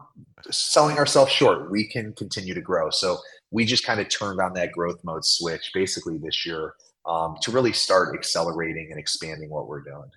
[0.50, 1.70] selling ourselves short.
[1.70, 2.90] We can continue to grow.
[2.90, 3.18] So
[3.50, 6.74] we just kind of turned on that growth mode switch basically this year
[7.06, 10.10] um, to really start accelerating and expanding what we're doing.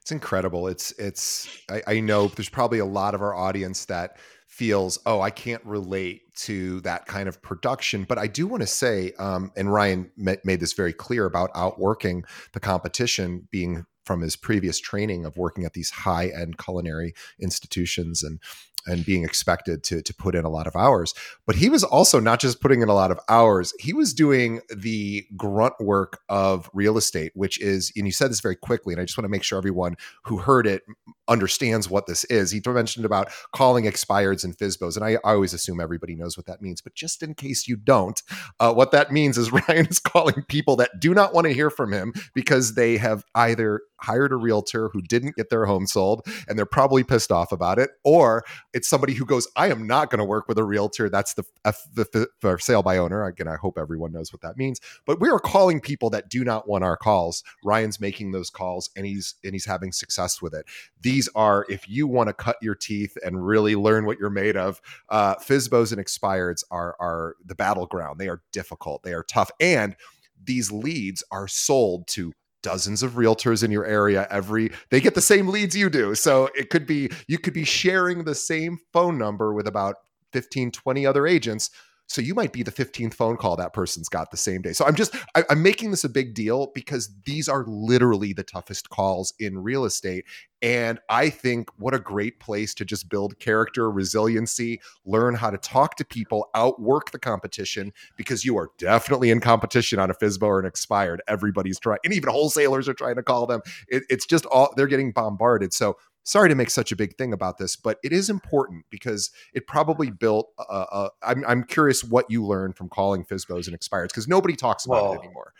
[0.00, 0.66] It's incredible.
[0.66, 5.20] It's it's I, I know there's probably a lot of our audience that feels oh
[5.20, 9.52] I can't relate to that kind of production, but I do want to say, um,
[9.56, 15.24] and Ryan made this very clear about outworking the competition, being from his previous training
[15.24, 18.40] of working at these high end culinary institutions and
[18.86, 21.14] and being expected to to put in a lot of hours.
[21.46, 24.60] But he was also not just putting in a lot of hours; he was doing
[24.74, 29.00] the grunt work of real estate, which is, and you said this very quickly, and
[29.00, 30.82] I just want to make sure everyone who heard it
[31.28, 32.50] understands what this is.
[32.50, 36.46] He mentioned about calling expireds and FSBOs, and I, I always assume everybody knows what
[36.46, 36.80] that means.
[36.80, 38.20] But just in case you don't,
[38.60, 41.70] uh, what that means is Ryan is calling people that do not want to hear
[41.70, 46.26] from him because they have either hired a realtor who didn't get their home sold
[46.48, 50.10] and they're probably pissed off about it, or it's somebody who goes, I am not
[50.10, 51.08] going to work with a realtor.
[51.08, 53.24] That's the, the, the sale by owner.
[53.24, 54.80] Again, I hope everyone knows what that means.
[55.06, 57.42] But we are calling people that do not want our calls.
[57.64, 60.66] Ryan's making those calls and he's and he's having success with it.
[61.00, 64.56] These are if you want to cut your teeth and really learn what you're made
[64.56, 64.80] of.
[65.08, 68.18] Uh, FSBOs and expireds are are the battleground.
[68.18, 69.02] They are difficult.
[69.02, 69.96] They are tough, and
[70.44, 72.32] these leads are sold to
[72.62, 76.48] dozens of realtors in your area every they get the same leads you do so
[76.54, 79.96] it could be you could be sharing the same phone number with about
[80.32, 81.70] 15, 20 other agents.
[82.08, 84.72] So you might be the 15th phone call that person's got the same day.
[84.72, 88.42] So I'm just, I, am making this a big deal because these are literally the
[88.42, 90.26] toughest calls in real estate.
[90.60, 95.58] And I think what a great place to just build character, resiliency, learn how to
[95.58, 100.42] talk to people, outwork the competition because you are definitely in competition on a FSBO
[100.42, 101.20] or an expired.
[101.26, 103.60] Everybody's trying, and even wholesalers are trying to call them.
[103.88, 105.72] It, it's just all, they're getting bombarded.
[105.72, 109.30] So sorry to make such a big thing about this, but it is important because
[109.54, 110.50] it probably built.
[110.58, 114.56] Uh, uh, I'm, I'm curious what you learned from calling FSBOs and expireds because nobody
[114.56, 115.52] talks about well, it anymore.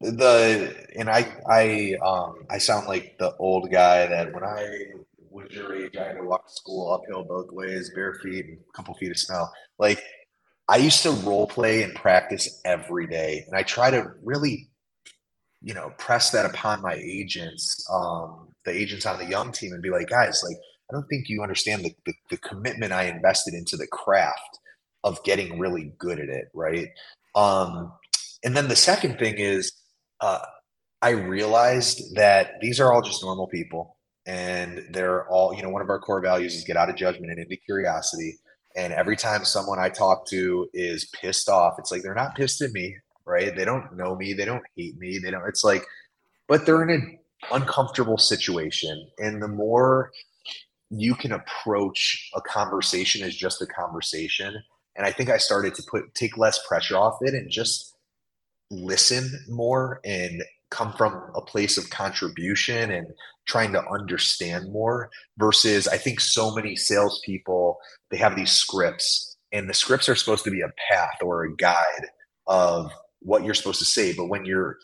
[0.00, 4.64] The and I I um I sound like the old guy that when I
[5.28, 8.58] was your age I had to walk to school uphill both ways, bare feet, and
[8.58, 9.48] a couple feet of snow.
[9.76, 10.00] Like
[10.68, 14.68] I used to role play and practice every day, and I try to really,
[15.62, 17.84] you know, press that upon my agents.
[17.90, 20.56] Um, the agents on the young team and be like, guys, like,
[20.90, 24.58] I don't think you understand the, the, the commitment I invested into the craft
[25.04, 26.46] of getting really good at it.
[26.54, 26.88] Right.
[27.34, 27.92] Um,
[28.44, 29.72] and then the second thing is,
[30.20, 30.40] uh,
[31.00, 35.82] I realized that these are all just normal people and they're all, you know, one
[35.82, 38.38] of our core values is get out of judgment and into curiosity.
[38.76, 42.60] And every time someone I talk to is pissed off, it's like they're not pissed
[42.60, 43.54] at me, right?
[43.56, 45.48] They don't know me, they don't hate me, they don't.
[45.48, 45.84] It's like,
[46.46, 47.18] but they're in a
[47.52, 49.08] uncomfortable situation.
[49.18, 50.10] And the more
[50.90, 54.56] you can approach a conversation as just a conversation
[54.96, 57.94] and i think i started to put take less pressure off it and just
[58.70, 63.06] listen more and come from a place of contribution and
[63.46, 67.76] trying to understand more versus i think so many salespeople
[68.10, 71.56] they have these scripts and the scripts are supposed to be a path or a
[71.56, 72.06] guide
[72.46, 74.12] of what you're supposed to say.
[74.12, 74.78] But when you're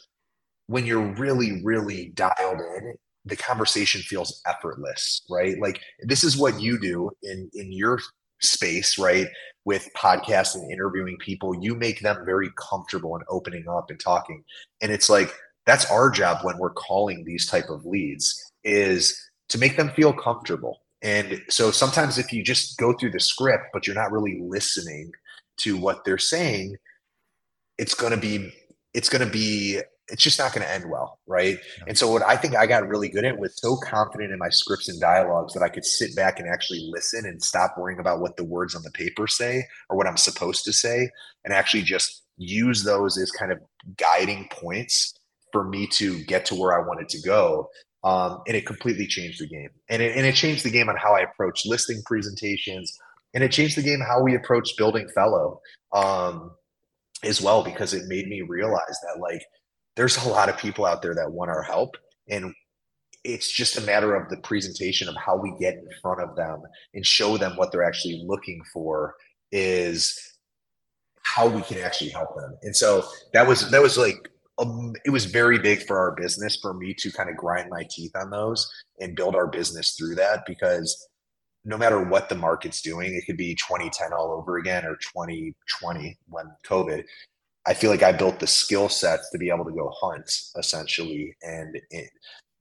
[0.67, 5.59] when you're really, really dialed in, the conversation feels effortless, right?
[5.61, 7.99] Like this is what you do in in your
[8.41, 9.27] space, right?
[9.65, 14.45] With podcasts and interviewing people, you make them very comfortable and opening up and talking.
[14.83, 15.35] And it's like
[15.67, 20.13] that's our job when we're calling these type of leads is to make them feel
[20.13, 20.81] comfortable.
[21.03, 25.13] And so sometimes if you just go through the script but you're not really listening
[25.59, 26.77] to what they're saying,
[27.79, 28.53] it's going to be
[28.93, 31.59] it's going to be it's just not going to end well, right?
[31.89, 34.51] And so what I think I got really good at was so confident in my
[34.51, 38.21] scripts and dialogues that I could sit back and actually listen and stop worrying about
[38.21, 41.09] what the words on the paper say or what I'm supposed to say
[41.45, 43.61] and actually just use those as kind of
[43.97, 45.15] guiding points
[45.53, 47.71] for me to get to where I wanted to go.
[48.03, 49.71] Um, and it completely changed the game.
[49.89, 52.93] And it, and it changed the game on how I approach listing presentations.
[53.33, 55.61] And it changed the game how we approach building Fello
[55.95, 56.51] um,
[57.23, 59.43] as well, because it made me realize that like
[59.97, 61.97] there's a lot of people out there that want our help
[62.29, 62.55] and
[63.23, 66.63] it's just a matter of the presentation of how we get in front of them
[66.93, 69.15] and show them what they're actually looking for
[69.51, 70.19] is
[71.23, 73.03] how we can actually help them and so
[73.33, 74.29] that was that was like
[74.59, 77.85] um, it was very big for our business for me to kind of grind my
[77.91, 81.09] teeth on those and build our business through that because
[81.65, 86.19] no matter what the market's doing, it could be 2010 all over again or 2020
[86.29, 87.05] when COVID.
[87.67, 91.37] I feel like I built the skill sets to be able to go hunt essentially,
[91.43, 92.11] and it,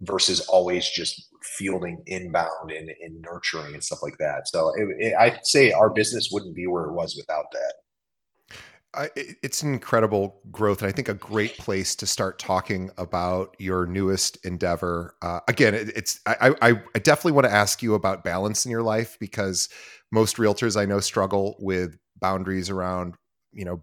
[0.02, 4.48] versus always just fielding inbound and, and, nurturing and stuff like that.
[4.48, 7.74] So it, it, I'd say our business wouldn't be where it was without that.
[8.96, 13.56] I, it's an incredible growth, and I think a great place to start talking about
[13.58, 15.16] your newest endeavor.
[15.22, 18.72] Uh, again, it, it's I, I, I definitely want to ask you about balance in
[18.72, 19.68] your life because
[20.12, 23.16] most realtors I know struggle with boundaries around
[23.52, 23.82] you know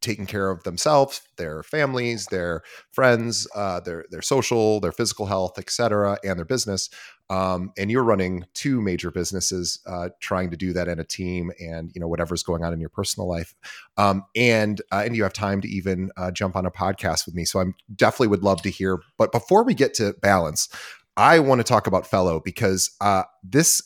[0.00, 5.58] taking care of themselves, their families, their friends, uh, their their social, their physical health,
[5.58, 6.90] etc., and their business.
[7.28, 11.52] Um, and you're running two major businesses, uh, trying to do that in a team,
[11.60, 13.54] and you know whatever's going on in your personal life,
[13.96, 17.34] um, and uh, and you have time to even uh, jump on a podcast with
[17.34, 17.44] me.
[17.44, 19.00] So I'm definitely would love to hear.
[19.16, 20.68] But before we get to balance,
[21.16, 23.82] I want to talk about Fello because uh, this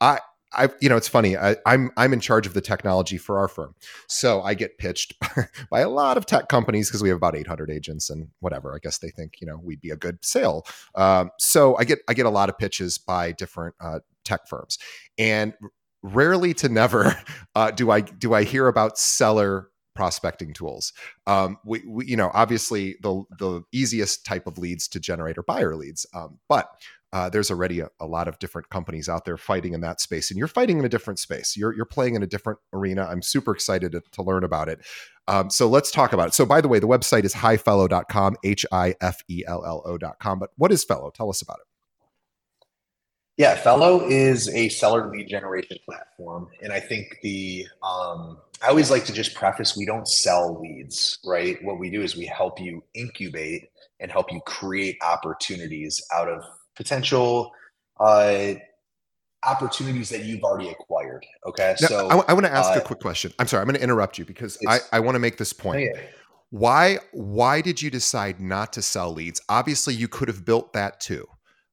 [0.00, 0.20] I
[0.56, 1.36] I, you know, it's funny.
[1.36, 3.74] I, am I'm, I'm in charge of the technology for our firm,
[4.08, 5.14] so I get pitched
[5.70, 8.74] by a lot of tech companies because we have about 800 agents and whatever.
[8.74, 10.66] I guess they think you know we'd be a good sale.
[10.94, 14.78] Um, so I get I get a lot of pitches by different uh, tech firms,
[15.18, 15.54] and
[16.02, 17.16] rarely to never
[17.54, 20.92] uh, do I do I hear about seller prospecting tools.
[21.26, 25.42] Um, we, we, you know, obviously the the easiest type of leads to generate are
[25.42, 26.68] buyer leads, um, but
[27.16, 30.30] uh, there's already a, a, lot of different companies out there fighting in that space,
[30.30, 31.56] and you're fighting in a different space.
[31.56, 33.06] You're you're playing in a different arena.
[33.10, 34.80] I'm super excited to, to learn about it.
[35.26, 36.34] Um, so let's talk about it.
[36.34, 40.38] So, by the way, the website is hifello.com, H I F E L L O.com.
[40.38, 41.10] But what is Fello?
[41.10, 41.66] Tell us about it.
[43.38, 46.48] Yeah, Fello is a seller lead generation platform.
[46.62, 51.18] And I think the, um, I always like to just preface we don't sell leads,
[51.24, 51.62] right?
[51.62, 53.68] What we do is we help you incubate
[54.00, 56.42] and help you create opportunities out of
[56.76, 57.52] potential
[57.98, 58.54] uh,
[59.44, 61.24] opportunities that you've already acquired.
[61.46, 61.74] Okay.
[61.80, 63.32] Now, so I, I want to ask uh, a quick question.
[63.38, 65.82] I'm sorry, I'm going to interrupt you because I, I want to make this point.
[65.82, 66.00] yeah.
[66.50, 69.40] Why why did you decide not to sell leads?
[69.48, 71.26] Obviously, you could have built that too.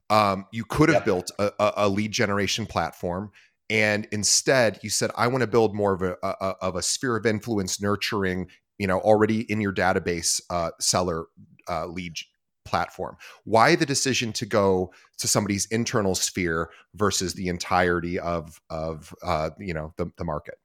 [0.09, 1.05] Um, you could have Yep.
[1.05, 3.31] built a, a, a lead generation platform,
[3.69, 7.15] and instead you said, "I want to build more of a, a of a sphere
[7.15, 8.47] of influence, nurturing
[8.79, 11.25] you know already in your database uh, seller
[11.69, 12.15] uh, lead
[12.65, 19.13] platform." Why the decision to go to somebody's internal sphere versus the entirety of of
[19.23, 20.55] uh, you know the, the market?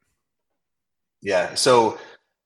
[1.23, 1.55] Yeah.
[1.55, 1.99] So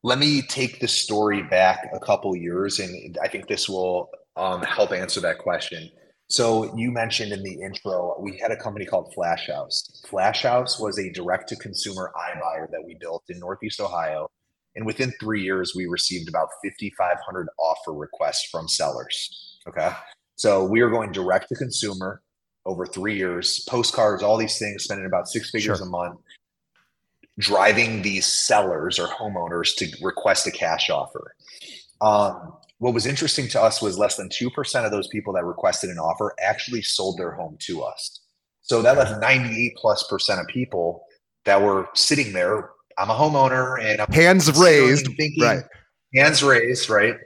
[0.02, 4.62] let me take the story back a couple years, and I think this will um,
[4.62, 5.90] help answer that question.
[6.28, 10.02] So you mentioned in the intro, we had a company called Flash House.
[10.08, 14.30] Flash House was a direct-to-consumer iBuyer that we built in Northeast Ohio,
[14.76, 19.58] and within three years, we received about 5,500 offer requests from sellers.
[19.68, 19.90] Okay.
[20.36, 22.22] So we are going direct to consumer
[22.64, 25.86] over three years, postcards, all these things, spending about six figures Sure.
[25.86, 26.20] a month
[27.38, 31.34] driving these sellers or homeowners to request a cash offer.
[32.00, 35.90] Um, what was interesting to us was less than 2% of those people that requested
[35.90, 38.20] an offer actually sold their home to us.
[38.62, 41.04] So that left 98 plus percent of people
[41.44, 42.70] that were sitting there.
[42.98, 45.62] I'm a homeowner and I'm Hands raised, thinking, right?
[46.14, 47.16] hands raised, right?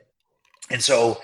[0.70, 1.20] And so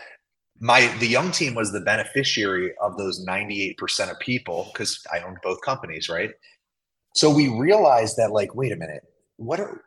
[0.60, 5.38] my the young team was the beneficiary of those 98% of people because I owned
[5.42, 6.30] both companies, right?
[7.14, 9.02] So we realized that like, wait a minute,
[9.36, 9.82] what are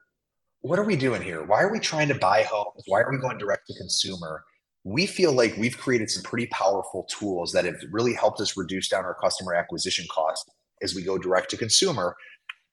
[0.61, 1.43] what are we doing here?
[1.43, 2.83] Why are we trying to buy homes?
[2.87, 4.43] Why are we going direct to consumer?
[4.83, 8.89] We feel like we've created some pretty powerful tools that have really helped us reduce
[8.89, 10.49] down our customer acquisition cost
[10.81, 12.15] as we go direct to consumer.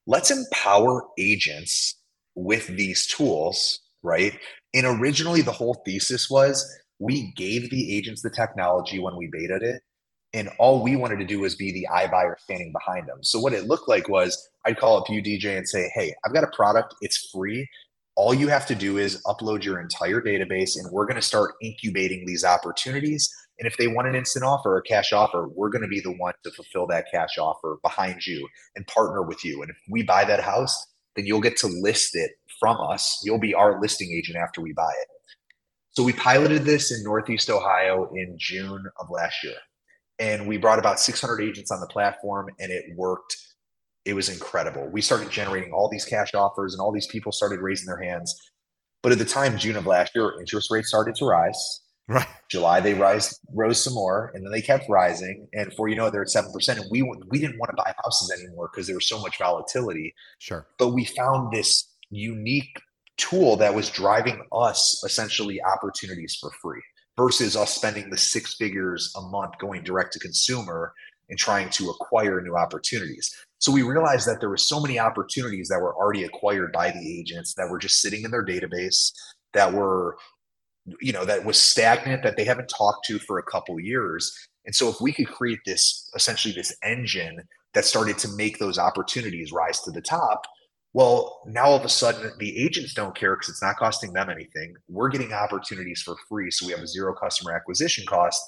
[0.06, 1.96] Let's empower agents
[2.34, 4.38] with these tools, right?
[4.74, 6.66] And originally the whole thesis was
[6.98, 9.82] we gave the agents the technology when we betaed it.
[10.34, 13.18] And all we wanted to do was be the iBuyer standing behind them.
[13.22, 16.32] So what it looked like was I'd call up you, DJ, and say, Hey, I've
[16.32, 17.68] got a product, it's free.
[18.16, 21.54] All you have to do is upload your entire database, and we're going to start
[21.62, 23.30] incubating these opportunities.
[23.62, 26.10] And if they want an instant offer or cash offer, we're going to be the
[26.10, 29.62] one to fulfill that cash offer behind you and partner with you.
[29.62, 30.76] And if we buy that house,
[31.14, 33.20] then you'll get to list it from us.
[33.22, 35.06] You'll be our listing agent after we buy it.
[35.90, 39.54] So we piloted this in Northeast Ohio in June of last year.
[40.18, 43.36] And we brought about 600 agents on the platform and it worked.
[44.04, 44.88] It was incredible.
[44.88, 48.34] We started generating all these cash offers and all these people started raising their hands.
[49.04, 51.81] But at the time, June of last year, interest rates started to rise.
[52.08, 52.26] Right.
[52.50, 55.48] July they rise rose some more, and then they kept rising.
[55.52, 56.80] And before you know it, they're at seven percent.
[56.80, 60.14] And we we didn't want to buy houses anymore because there was so much volatility.
[60.38, 60.66] Sure.
[60.78, 62.78] But we found this unique
[63.16, 66.82] tool that was driving us essentially opportunities for free
[67.16, 70.92] versus us spending the six figures a month going direct to consumer
[71.28, 73.34] and trying to acquire new opportunities.
[73.58, 77.20] So we realized that there were so many opportunities that were already acquired by the
[77.20, 79.12] agents that were just sitting in their database
[79.54, 80.16] that were
[81.00, 84.32] you know that was stagnant that they haven't talked to for a couple years.
[84.64, 87.40] And so if we could create this essentially this engine
[87.74, 90.44] that started to make those opportunities rise to the top
[90.92, 94.30] well now all of a sudden the agents don't care because it's not costing them
[94.30, 94.74] anything.
[94.88, 98.42] We're getting opportunities for free so we have a zero customer acquisition cost.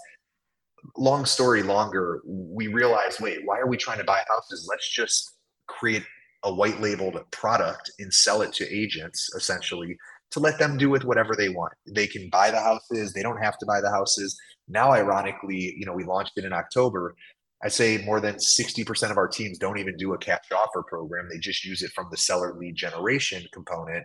[0.97, 4.67] Long story longer we realized wait why are we trying to buy houses?
[4.69, 6.05] Let's just create
[6.45, 9.97] a white labeled product and sell it to agents essentially
[10.31, 11.73] to let them do with whatever they want.
[11.87, 14.37] They can buy the houses, they don't have to buy the houses.
[14.69, 17.15] Now, ironically, you know, we launched it in October.
[17.63, 21.29] I say more than 60% of our teams don't even do a cash offer program.
[21.31, 24.05] They just use it from the seller lead generation component.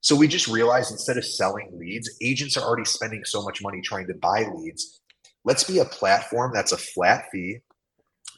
[0.00, 3.80] So we just realized instead of selling leads, agents are already spending so much money
[3.80, 5.00] trying to buy leads.
[5.44, 7.58] Let's be a platform that's a flat fee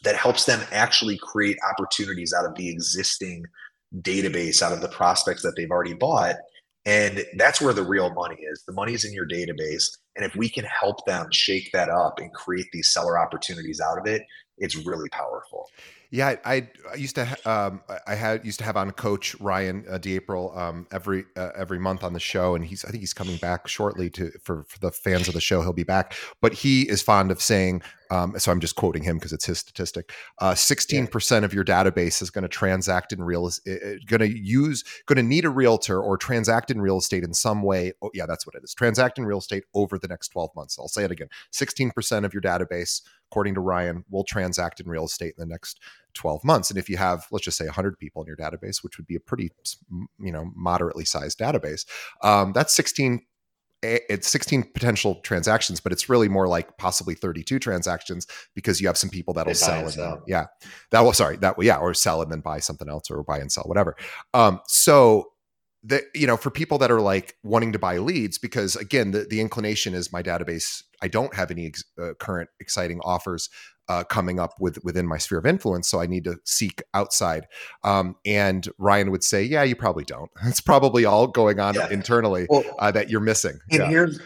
[0.05, 3.45] that helps them actually create opportunities out of the existing
[4.01, 6.37] database, out of the prospects that they've already bought
[6.89, 8.65] and that's where the real money is.
[8.67, 9.85] The money is in your database.
[10.17, 13.99] And if we can help them shake that up and create these seller opportunities out
[13.99, 14.23] of it,
[14.57, 15.69] it's really powerful.
[16.11, 19.85] Yeah, I, I used to ha- um, I had used to have on Coach Ryan
[19.91, 23.13] uh, DiApril um, every uh, every month on the show, and he's I think he's
[23.13, 25.61] coming back shortly to for, for the fans of the show.
[25.61, 29.19] He'll be back, but he is fond of saying, um, so I'm just quoting him
[29.19, 30.11] because it's his statistic.
[30.39, 33.51] Uh, Sixteen percent of your database is going to transact in real,
[34.07, 37.63] going to use, going to need a realtor or transact in real estate in some
[37.63, 37.93] way.
[38.01, 38.73] Oh, yeah, that's what it is.
[38.73, 40.79] Transact in real estate over the next 12 months.
[40.79, 41.29] I'll say it again.
[41.53, 45.53] Sixteen percent of your database according to Ryan, will transact in real estate in the
[45.53, 45.81] next
[46.15, 46.71] 12 months.
[46.71, 49.17] And if you have, let's just say 100 people in your database, which would be
[49.17, 49.51] a pretty,
[50.19, 51.85] you know, moderately sized database,
[52.23, 53.21] um, that's 16
[53.81, 58.97] it's 16 potential transactions, but it's really more like possibly 32 transactions because you have
[58.97, 60.23] some people that'll sell and, sell.
[60.27, 60.47] yeah,
[60.91, 63.39] that will sorry that will yeah or sell and then buy something else or buy
[63.39, 63.95] and sell whatever.
[64.35, 65.29] Um, so
[65.89, 69.27] that you know for people that are like wanting to buy leads because again the,
[69.29, 73.49] the inclination is my database i don't have any ex- uh, current exciting offers
[73.89, 77.47] uh, coming up with within my sphere of influence so i need to seek outside.
[77.85, 80.31] Um, and ryan would say yeah you probably don't.
[80.45, 81.89] It's probably all going on yeah.
[81.91, 83.59] internally well, uh, that you're missing.
[83.71, 83.89] and yeah.
[83.89, 84.21] here's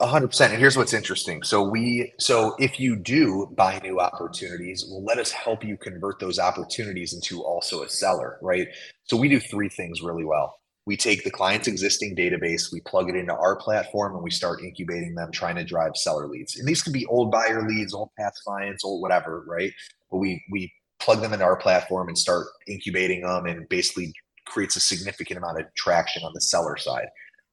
[0.00, 1.42] 100% and here's what's interesting.
[1.42, 6.20] So we so if you do buy new opportunities well let us help you convert
[6.20, 8.68] those opportunities into also a seller right?
[9.04, 10.58] So we do three things really well
[10.88, 14.62] we take the client's existing database, we plug it into our platform, and we start
[14.62, 16.56] incubating them, trying to drive seller leads.
[16.56, 19.70] And these can be old buyer leads, old past clients, old whatever, right?
[20.10, 24.14] But we we plug them into our platform and start incubating them, and basically
[24.46, 27.08] creates a significant amount of traction on the seller side.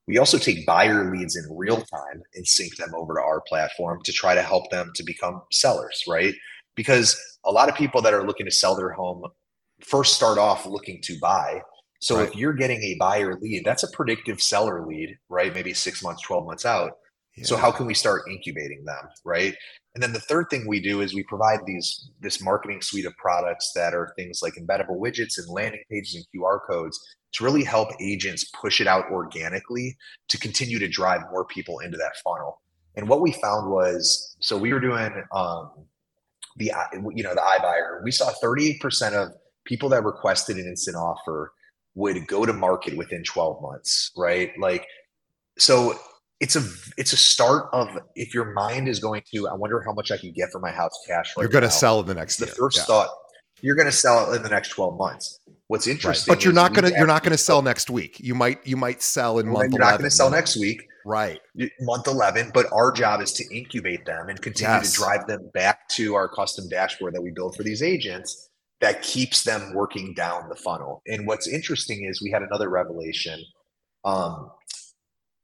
[0.07, 3.99] We also take buyer leads in real time and sync them over to our platform
[4.05, 6.33] to try to help them to become sellers, right?
[6.75, 9.25] Because a lot of people that are looking to sell their home
[9.81, 11.59] first start off looking to buy
[12.05, 12.27] so right.
[12.27, 15.51] if you're getting a buyer lead, that's a predictive seller lead, right?
[15.51, 16.91] Maybe six months, 12 months out.
[17.35, 17.45] Yeah.
[17.45, 19.55] So how can we start incubating them, right?
[19.95, 23.17] And then the third thing we do is we provide these this marketing suite of
[23.17, 26.99] products that are things like embeddable widgets and landing pages and QR codes
[27.33, 29.97] to really help agents push it out organically
[30.27, 32.61] to continue to drive more people into that funnel.
[32.95, 35.71] And what we found was, so we were doing um,
[36.57, 36.71] the
[37.15, 38.03] you know the iBuyer.
[38.03, 39.31] We saw 38% of
[39.65, 41.51] people that requested an instant offer
[41.95, 44.51] would go to market within 12 months, right?
[44.59, 44.85] Like,
[45.57, 45.97] so
[46.41, 46.63] it's a
[46.97, 50.17] it's a start of if your mind is going to, I wonder how much I
[50.17, 51.33] can get for my house cash.
[51.35, 52.37] Right you're going to sell in the next.
[52.37, 52.55] The year.
[52.55, 52.83] first yeah.
[52.83, 53.09] thought,
[53.61, 55.39] you're going to sell it in the next 12 months.
[55.67, 56.37] What's interesting, right.
[56.37, 58.19] but you're not going to you're not going to sell next week.
[58.19, 59.71] You might you might sell in well, month.
[59.71, 59.93] You're 11.
[59.93, 61.39] not going to sell next week, right?
[61.79, 62.51] Month 11.
[62.53, 64.93] But our job is to incubate them and continue yes.
[64.93, 68.49] to drive them back to our custom dashboard that we build for these agents
[68.85, 71.01] that keeps them working down the funnel.
[71.07, 73.43] And what's interesting is we had another revelation.
[74.03, 74.51] Um,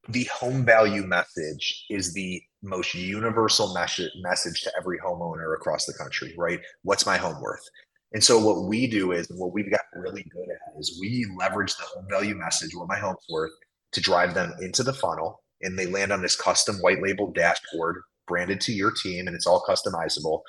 [0.10, 5.94] the home value message is the most universal message message to every homeowner across the
[5.94, 6.60] country, right?
[6.84, 7.64] What's my home worth?
[8.14, 11.76] And so what we do is what we've got really good at is we leverage
[11.78, 13.54] the home value message, what my home's worth,
[13.94, 15.42] to drive them into the funnel.
[15.64, 19.48] And they land on this custom white label dashboard branded to your team and it's
[19.48, 20.42] all customizable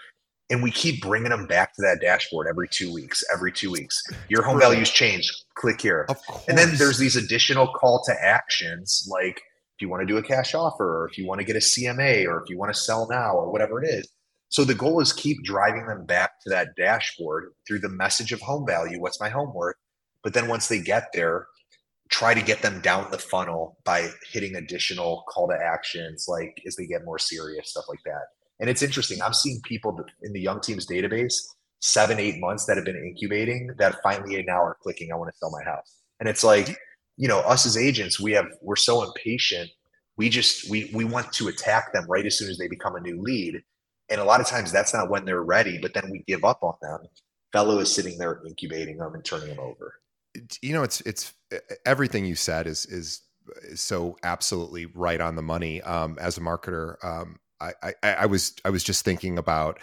[0.51, 4.03] and we keep bringing them back to that dashboard every two weeks every two weeks.
[4.29, 5.31] Your home values change.
[5.55, 6.07] Click here.
[6.49, 10.23] And then there's these additional call to actions like if you want to do a
[10.23, 12.79] cash offer or if you want to get a cma or if you want to
[12.79, 14.09] sell now or whatever it is.
[14.49, 18.41] So the goal is keep driving them back to that dashboard through the message of
[18.41, 19.77] home value what's my home worth?
[20.23, 21.47] But then once they get there
[22.11, 26.77] try to get them down the funnel by hitting additional call to actions like as
[26.77, 28.27] they get more serious stuff like that
[28.63, 29.21] and it's interesting.
[29.21, 31.35] I'm seeing people in the young teams database,
[31.81, 35.37] seven, eight months that have been incubating that finally now are clicking, I want to
[35.37, 35.97] sell my house.
[36.21, 36.79] And it's like,
[37.17, 39.69] you know, us as agents, we have, we're so impatient.
[40.17, 43.01] We just, we, we want to attack them right as soon as they become a
[43.01, 43.61] new lead.
[44.09, 46.63] And a lot of times that's not when they're ready, but then we give up
[46.63, 47.01] on them.
[47.53, 49.95] Fello is sitting there incubating them and turning them over.
[50.63, 51.33] You know, it's, it's
[51.85, 53.23] everything you said is, is,
[53.65, 55.83] is so absolutely right on the money.
[55.83, 57.41] Um, as a marketer, um,
[57.83, 59.79] I, I, I was I was just thinking about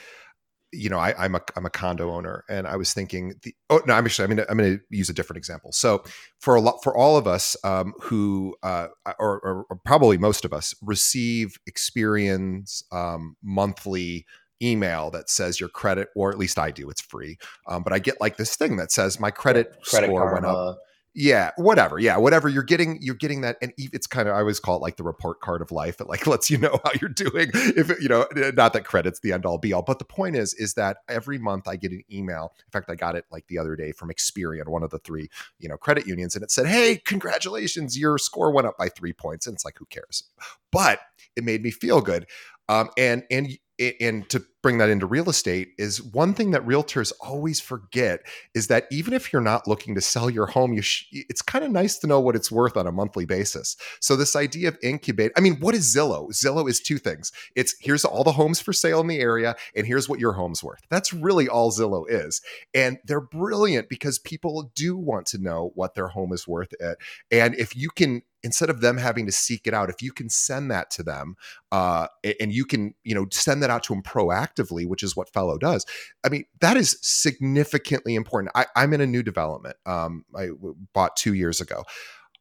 [0.72, 3.82] you know, I, am a I'm a condo owner, and I was thinking, the, oh
[3.88, 5.72] no, I'm actually I'm gonna I'm gonna use a different example.
[5.72, 6.04] So
[6.40, 10.46] for a lot for all of us um, who, uh, or, or, or, probably most
[10.46, 14.26] of us, receive Experian's um, monthly
[14.62, 17.38] email that says your credit, or at least I do, it's free.
[17.68, 20.34] Um, but I get like this thing that says my credit, credit score karma.
[20.34, 20.78] went up
[21.20, 24.60] yeah whatever yeah whatever you're getting you're getting that and it's kind of i always
[24.60, 27.10] call it like the report card of life it like lets you know how you're
[27.10, 30.38] doing if you know not that credit's the end all be all but the point
[30.38, 33.46] is is that every month i get an email in fact i got it like
[33.48, 36.52] the other day from experian one of the three you know credit unions and it
[36.52, 40.24] said hey congratulations your score went up by three points and it's like who cares?
[40.72, 41.00] But
[41.36, 42.28] it made me feel good
[42.70, 43.58] um, and and
[44.00, 48.22] and to bring that into real estate is one thing that realtors always forget
[48.54, 51.64] is that even if you're not looking to sell your home you sh- it's kind
[51.64, 53.78] of nice to know what it's worth on a monthly basis.
[54.02, 56.30] So this idea of incubate i mean what is zillow?
[56.32, 57.32] Zillow is two things.
[57.56, 60.64] It's here's all the homes for sale in the area and here's what your home's
[60.64, 60.82] worth.
[60.90, 62.42] That's really all zillow is.
[62.74, 66.98] And they're brilliant because people do want to know what their home is worth it
[67.32, 70.30] and if you can instead of them having to seek it out if you can
[70.30, 71.36] send that to them
[71.72, 72.08] uh,
[72.40, 75.32] and you can you know send that out to them proactively objectively, which is what
[75.32, 75.86] Fello does.
[76.26, 78.52] I mean, that is significantly important.
[78.56, 79.76] I, am in a new development.
[79.86, 80.50] Um, I
[80.94, 81.84] bought two years ago.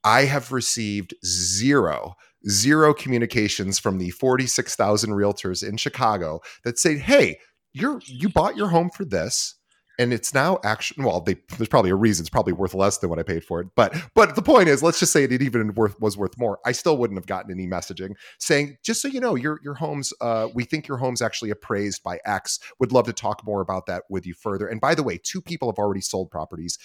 [0.05, 2.15] I have received zero,
[2.49, 7.39] zero communications from the 46,000 realtors in Chicago that say, "Hey,
[7.73, 9.57] you're you bought your home for this."
[9.99, 13.11] And it's now actually well they, there's probably a reason it's probably worth less than
[13.11, 15.75] what i paid for it but but the point is let's just say it even
[15.75, 19.21] worth was worth more i still wouldn't have gotten any messaging saying just so you
[19.21, 23.07] know your your home's uh, we think your home's actually appraised by x would love
[23.07, 25.79] to talk more about that with you further and by the way two people have
[25.79, 26.79] already sold properties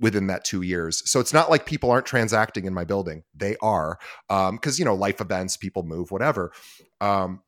[0.00, 1.08] within that two years.
[1.08, 3.22] So it's not like people aren't transacting in my building.
[3.34, 3.98] They are,
[4.28, 6.52] because um, you know, life events, people move, whatever.
[7.00, 7.42] Um,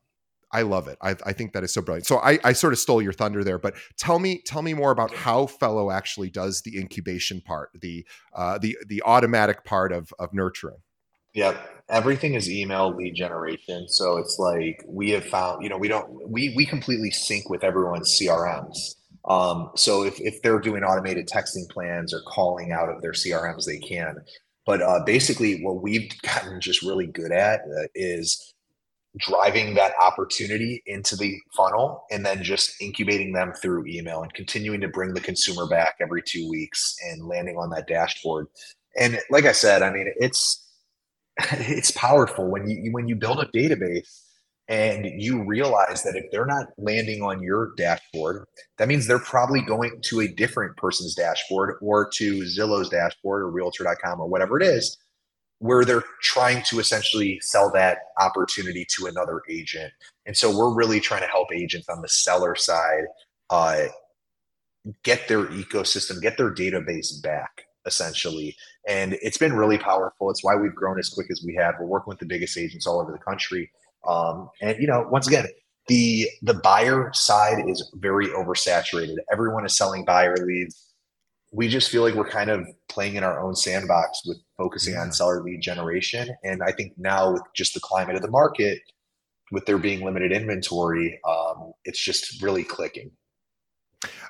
[0.51, 0.97] I love it.
[1.01, 2.05] I, I, think that is so brilliant.
[2.05, 4.91] So I, I, sort of stole your thunder there, but tell me, tell me more
[4.91, 10.13] about how Fello actually does the incubation part, the uh, the the automatic part of
[10.19, 10.77] of nurturing.
[11.33, 13.87] Yep, everything is email lead generation.
[13.89, 17.63] So it's like we have found, you know, we don't we we completely sync with
[17.63, 18.95] everyone's CRMs.
[19.27, 23.65] Um, so if if they're doing automated texting plans or calling out of their CRMs,
[23.65, 24.15] they can.
[24.65, 28.53] But uh, basically, what we've gotten just really good at uh, is
[29.17, 34.81] driving that opportunity into the funnel and then just incubating them through email and continuing
[34.81, 38.47] to bring the consumer back every two weeks and landing on that dashboard.
[38.99, 40.63] And like I said, I mean, it's
[41.51, 44.07] it's powerful when you when you build a database
[44.69, 48.43] and you realize that if they're not landing on your dashboard,
[48.77, 53.51] that means they're probably going to a different person's dashboard or to Zillow's dashboard or
[53.51, 54.97] realtor.com or whatever it is
[55.59, 59.91] where they're trying to essentially sell that opportunity to another agent.
[60.25, 63.05] And so we're really trying to help agents on the seller side
[63.49, 63.85] uh,
[65.03, 68.55] get their ecosystem, get their database back essentially.
[68.87, 70.29] And it's been really powerful.
[70.29, 71.75] It's why we've grown as quick as we have.
[71.79, 73.71] We're working with the biggest agents all over the country.
[74.07, 75.45] Um, and you know, once again,
[75.87, 79.15] the the buyer side is very oversaturated.
[79.31, 80.86] Everyone is selling buyer leads
[81.51, 85.01] we just feel like we're kind of playing in our own sandbox with focusing yeah.
[85.01, 86.29] on seller lead generation.
[86.43, 88.79] And I think now with just the climate of the market,
[89.51, 93.11] with there being limited inventory, um, it's just really clicking.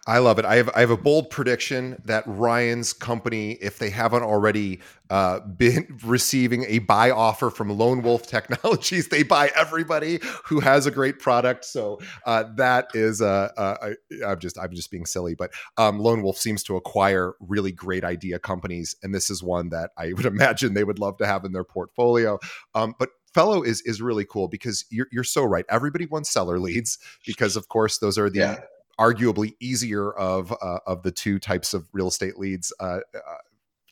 [0.05, 0.45] I love it.
[0.45, 5.41] I have I have a bold prediction that Ryan's company, if they haven't already uh,
[5.41, 10.91] been receiving a buy offer from Lone Wolf Technologies, they buy everybody who has a
[10.91, 11.65] great product.
[11.65, 13.91] So uh, that is uh, uh,
[14.23, 17.73] I, am just I'm just being silly, but um, Lone Wolf seems to acquire really
[17.73, 21.27] great idea companies, and this is one that I would imagine they would love to
[21.27, 22.39] have in their portfolio.
[22.73, 25.65] Um, but Fello is is really cool because you're you're so right.
[25.67, 28.59] Everybody wants seller leads because of course those are the yeah
[28.99, 33.19] arguably easier of uh, of the two types of real estate leads uh, uh,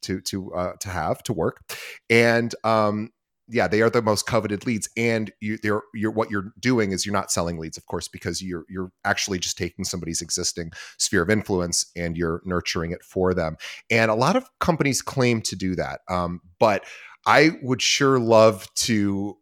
[0.01, 1.61] to to uh, to have to work,
[2.09, 3.11] and um,
[3.47, 4.89] yeah, they are the most coveted leads.
[4.97, 8.41] And you, they're you're what you're doing is you're not selling leads, of course, because
[8.41, 13.33] you're you're actually just taking somebody's existing sphere of influence and you're nurturing it for
[13.33, 13.57] them.
[13.89, 16.83] And a lot of companies claim to do that, um, but
[17.25, 19.37] I would sure love to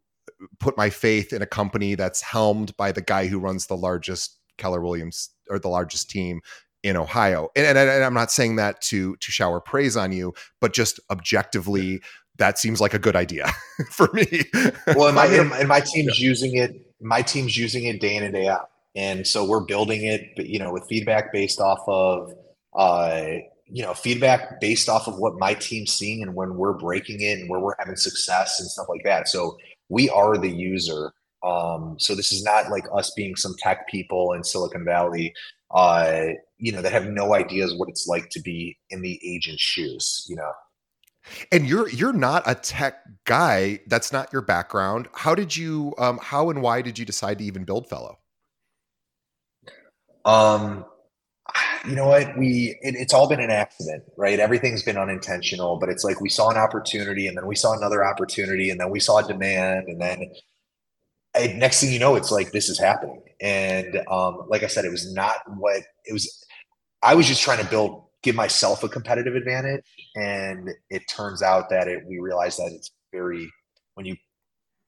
[0.60, 4.40] put my faith in a company that's helmed by the guy who runs the largest
[4.58, 6.42] Keller Williams or the largest team
[6.84, 7.50] in Ohio.
[7.56, 11.00] And, and, and, I'm not saying that to to shower praise on you, but just
[11.10, 12.02] objectively,
[12.38, 13.52] that seems like a good idea
[13.90, 14.44] for me.
[14.88, 15.26] well, and my,
[15.58, 16.28] and my team's yeah.
[16.28, 16.94] using it.
[17.02, 20.32] My team's using it day in and day out, and so we're building it.
[20.38, 22.34] You know, with feedback based off of.
[22.76, 23.38] Uh,
[23.68, 27.40] you know, feedback based off of what my team's seeing and when we're breaking it
[27.40, 29.28] and where we're having success and stuff like that.
[29.28, 29.58] So
[29.90, 31.12] we are the user
[31.44, 35.34] um, so this is not like us being some tech people in Silicon Valley,
[35.72, 36.28] uh,
[36.58, 40.26] you know, that have no ideas what it's like to be in the agent's shoes,
[40.30, 40.52] you know.
[41.52, 43.80] And you're you're not a tech guy.
[43.88, 45.08] That's not your background.
[45.14, 45.94] How did you?
[45.98, 48.20] Um, how and why did you decide to even build Fello?
[50.26, 50.86] Um,
[51.86, 52.38] you know what?
[52.38, 54.40] We it, it's all been an accident, right?
[54.40, 58.06] Everything's been unintentional, but it's like we saw an opportunity, and then we saw another
[58.06, 60.30] opportunity, and then we saw demand, and then
[61.36, 63.22] next thing you know, it's like this is happening.
[63.42, 66.46] And um, like I said, it was not what it was.
[67.02, 69.84] I was just trying to build, give myself a competitive advantage,
[70.16, 73.50] and it turns out that it, we realized that it's very
[73.96, 74.16] when you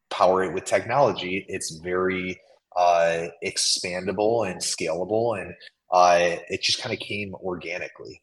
[0.09, 2.39] power it with technology, it's very
[2.75, 5.53] uh, expandable and scalable, and
[5.91, 8.21] uh, it just kind of came organically.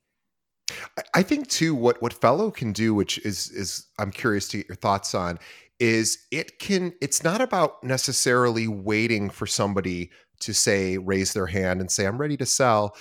[1.15, 4.69] I think too what what Fello can do, which is is I'm curious to get
[4.69, 5.39] your thoughts on,
[5.83, 11.81] is it can it's not about necessarily waiting for somebody to say raise their hand
[11.81, 12.95] and say i'm ready to sell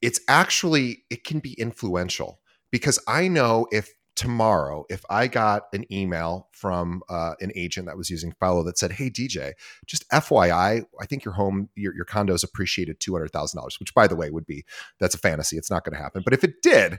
[0.00, 2.38] it's actually it can be influential
[2.70, 7.96] because i know if tomorrow, if I got an email from uh, an agent that
[7.96, 9.52] was using Fello that said, "Hey DJ,
[9.86, 13.78] just FYI, I think your home, your your condo is appreciated two hundred thousand dollars,"
[13.78, 14.64] which by the way would be
[14.98, 15.56] that's a fantasy.
[15.56, 16.22] It's not going to happen.
[16.24, 16.98] But if it did,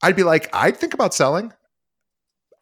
[0.00, 1.52] I'd be like, I'd think about selling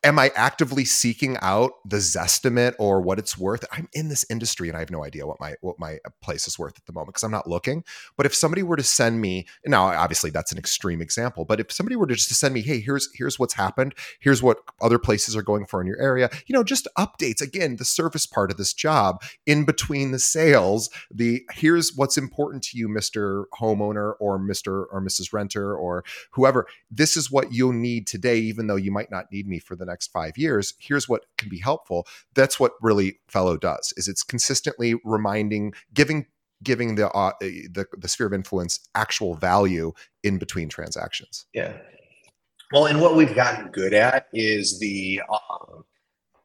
[0.04, 3.64] am I actively seeking out the Zestimate or what it's worth?
[3.72, 6.48] I'm in this industry and I have no idea what my what my uh, place
[6.48, 7.84] is worth at the moment because I'm not looking.
[8.16, 11.70] But if somebody were to send me, now obviously that's an extreme example, but if
[11.70, 14.98] somebody were to just to send me, hey, here's here's what's happened, here's what other
[14.98, 17.40] places are going for in your area, you know, just updates.
[17.40, 22.62] Again, the service part of this job in between the sales, the here's what's important
[22.64, 23.44] to you, Mr.
[23.60, 24.86] Homeowner or Mr.
[24.90, 25.32] or Mrs.
[25.32, 26.66] Renter or whoever.
[26.90, 29.84] This is what you'll need today, even though you might not need me for the
[29.84, 32.06] next five years here's what can be helpful.
[32.34, 36.26] That's what really Fello does is it's consistently reminding giving
[36.62, 41.46] giving the uh, the, the sphere of influence actual value in between transactions.
[41.52, 41.76] Yeah.
[42.72, 45.84] Well and what we've gotten good at is the um,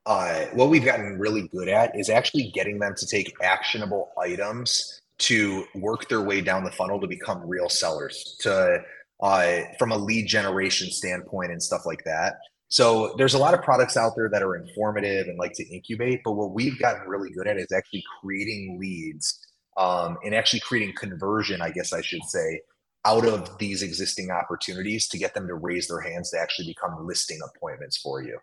[0.05, 5.01] uh, what we've gotten really good at is actually getting them to take actionable items
[5.19, 8.79] to work their way down the funnel to become real sellers to
[9.21, 12.35] uh, from a lead generation standpoint and stuff like that
[12.69, 16.21] so there's a lot of products out there that are informative and like to incubate,
[16.23, 19.39] but what we've gotten really good at is actually creating leads
[19.77, 22.61] um, and actually creating conversion, I guess I should say,
[23.05, 27.07] out of these existing opportunities to get them to raise their hands to actually become
[27.07, 28.37] listing appointments for you.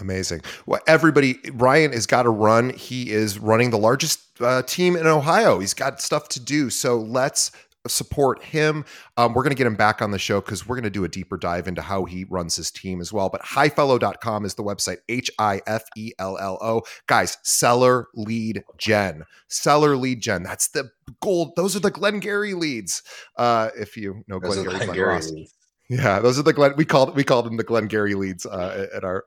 [0.00, 0.40] Amazing.
[0.66, 2.70] Well, everybody, Ryan has got to run.
[2.70, 5.60] He is running the largest uh, team in Ohio.
[5.60, 6.68] He's got stuff to do.
[6.70, 7.52] So let's
[7.86, 8.84] support him.
[9.16, 11.04] Um, we're going to get him back on the show because we're going to do
[11.04, 13.28] a deeper dive into how he runs his team as well.
[13.28, 16.82] But hifello.com is the website, H I F E L L O.
[17.06, 19.24] Guys, seller lead gen.
[19.48, 20.42] Seller lead gen.
[20.42, 21.52] That's the gold.
[21.56, 23.02] Those are the Glengarry leads.
[23.36, 25.48] Uh, if you know Glengarry, Glengarry
[25.88, 26.72] yeah, those are the Glen.
[26.76, 29.24] We called we called them the Glengarry leads uh, at our.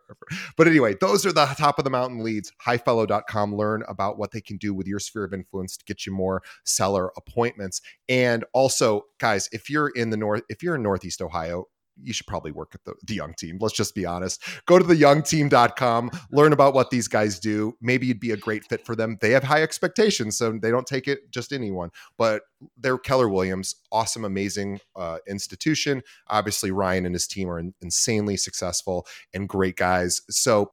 [0.55, 2.51] But anyway, those are the top of the mountain leads.
[2.65, 3.55] hifello.com.
[3.55, 6.41] Learn about what they can do with your sphere of influence to get you more
[6.65, 7.81] seller appointments.
[8.09, 11.65] And also, guys, if you're in the north, if you're in Northeast Ohio,
[12.01, 13.57] you should probably work at the, the young team.
[13.59, 14.41] Let's just be honest.
[14.65, 17.75] Go to theyoungteam.com, learn about what these guys do.
[17.81, 19.17] Maybe you'd be a great fit for them.
[19.21, 21.89] They have high expectations, so they don't take it just anyone.
[22.17, 22.43] But
[22.77, 26.01] they're Keller Williams, awesome, amazing uh, institution.
[26.27, 30.21] Obviously, Ryan and his team are insanely successful and great guys.
[30.29, 30.71] So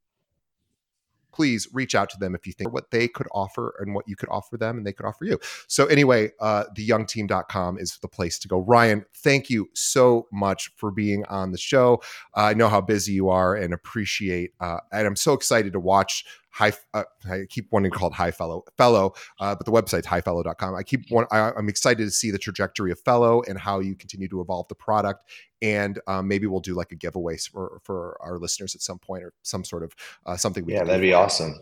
[1.35, 4.17] please reach out to them if you think what they could offer and what you
[4.17, 5.39] could offer them and they could offer you.
[5.67, 8.61] So anyway, uh, theyoungteam.com is the place to go.
[8.61, 12.03] Ryan, thank you so much for being on the show.
[12.37, 15.81] Uh, I know how busy you are and appreciate, uh, and I'm so excited to
[15.81, 16.25] watch
[16.55, 20.07] high uh, i keep wanting to call it high fellow fellow uh, but the website's
[20.07, 23.81] hifello.com i keep one I, am excited to see the trajectory of Fello and how
[23.81, 25.25] you continue to evolve the product.
[25.63, 29.25] And um, maybe we'll do like a giveaway for for our listeners at some point
[29.25, 29.95] or some sort of
[30.27, 31.59] uh, something yeah that'd be awesome.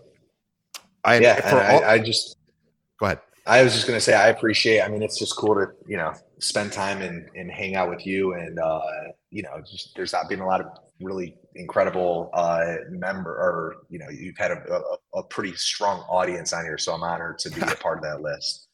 [1.04, 2.36] I, yeah all, I, I just
[2.98, 5.54] go ahead I was just going to say, I appreciate, I mean, it's just cool
[5.54, 8.34] to, you know, spend time and, and hang out with you.
[8.34, 8.80] And, uh,
[9.30, 10.66] you know, just, there's not been a lot of
[11.00, 16.52] really incredible uh, member or, you know, you've had a, a, a pretty strong audience
[16.52, 16.78] on here.
[16.78, 18.68] So I'm honored to be a part of that list.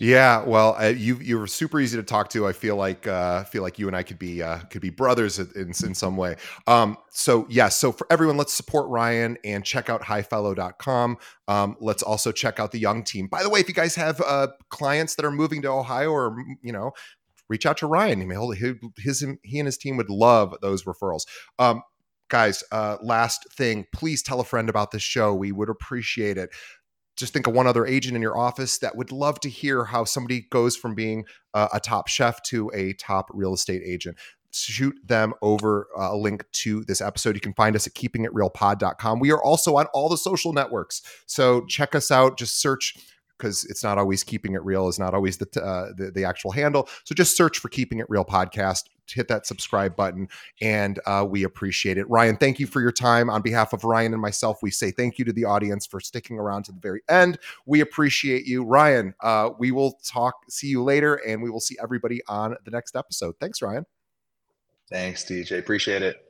[0.00, 2.46] Yeah, well, uh, you you were super easy to talk to.
[2.46, 5.38] I feel like uh, feel like you and I could be uh, could be brothers
[5.40, 6.36] in, in, some way.
[6.68, 11.18] Um, so yeah, so for everyone, let's support Ryan and check out hifello.com.
[11.48, 13.26] Um, let's also check out the young team.
[13.26, 16.36] By the way, if you guys have uh, clients that are moving to Ohio or
[16.62, 16.92] you know,
[17.48, 18.20] reach out to Ryan.
[18.54, 21.22] He, his he and his team would love those referrals.
[21.58, 21.82] Um,
[22.28, 25.34] guys, uh, last thing, please tell a friend about this show.
[25.34, 26.50] We would appreciate it
[27.18, 30.04] just think of one other agent in your office that would love to hear how
[30.04, 34.16] somebody goes from being uh, a top chef to a top real estate agent
[34.50, 37.34] shoot them over uh, a link to this episode.
[37.34, 39.20] You can find us at keepingitrealpod.com.
[39.20, 41.02] We are also on all the social networks.
[41.26, 42.38] So check us out.
[42.38, 42.96] Just search
[43.38, 46.50] because it's not always keeping it real is not always the, uh, the, the actual
[46.50, 46.88] handle.
[47.04, 48.84] So just search for keeping it real podcast.
[49.10, 50.28] Hit that subscribe button,
[50.60, 52.08] and uh, we appreciate it.
[52.10, 53.30] Ryan, thank you for your time.
[53.30, 56.38] On behalf of Ryan and myself, we say thank you to the audience for sticking
[56.38, 57.38] around to the very end.
[57.64, 59.14] We appreciate you, Ryan.
[59.22, 60.34] Uh, we will talk.
[60.50, 63.36] See you later, and we will see everybody on the next episode.
[63.40, 63.86] Thanks, Ryan.
[64.90, 65.58] Thanks, DJ.
[65.58, 66.27] Appreciate it.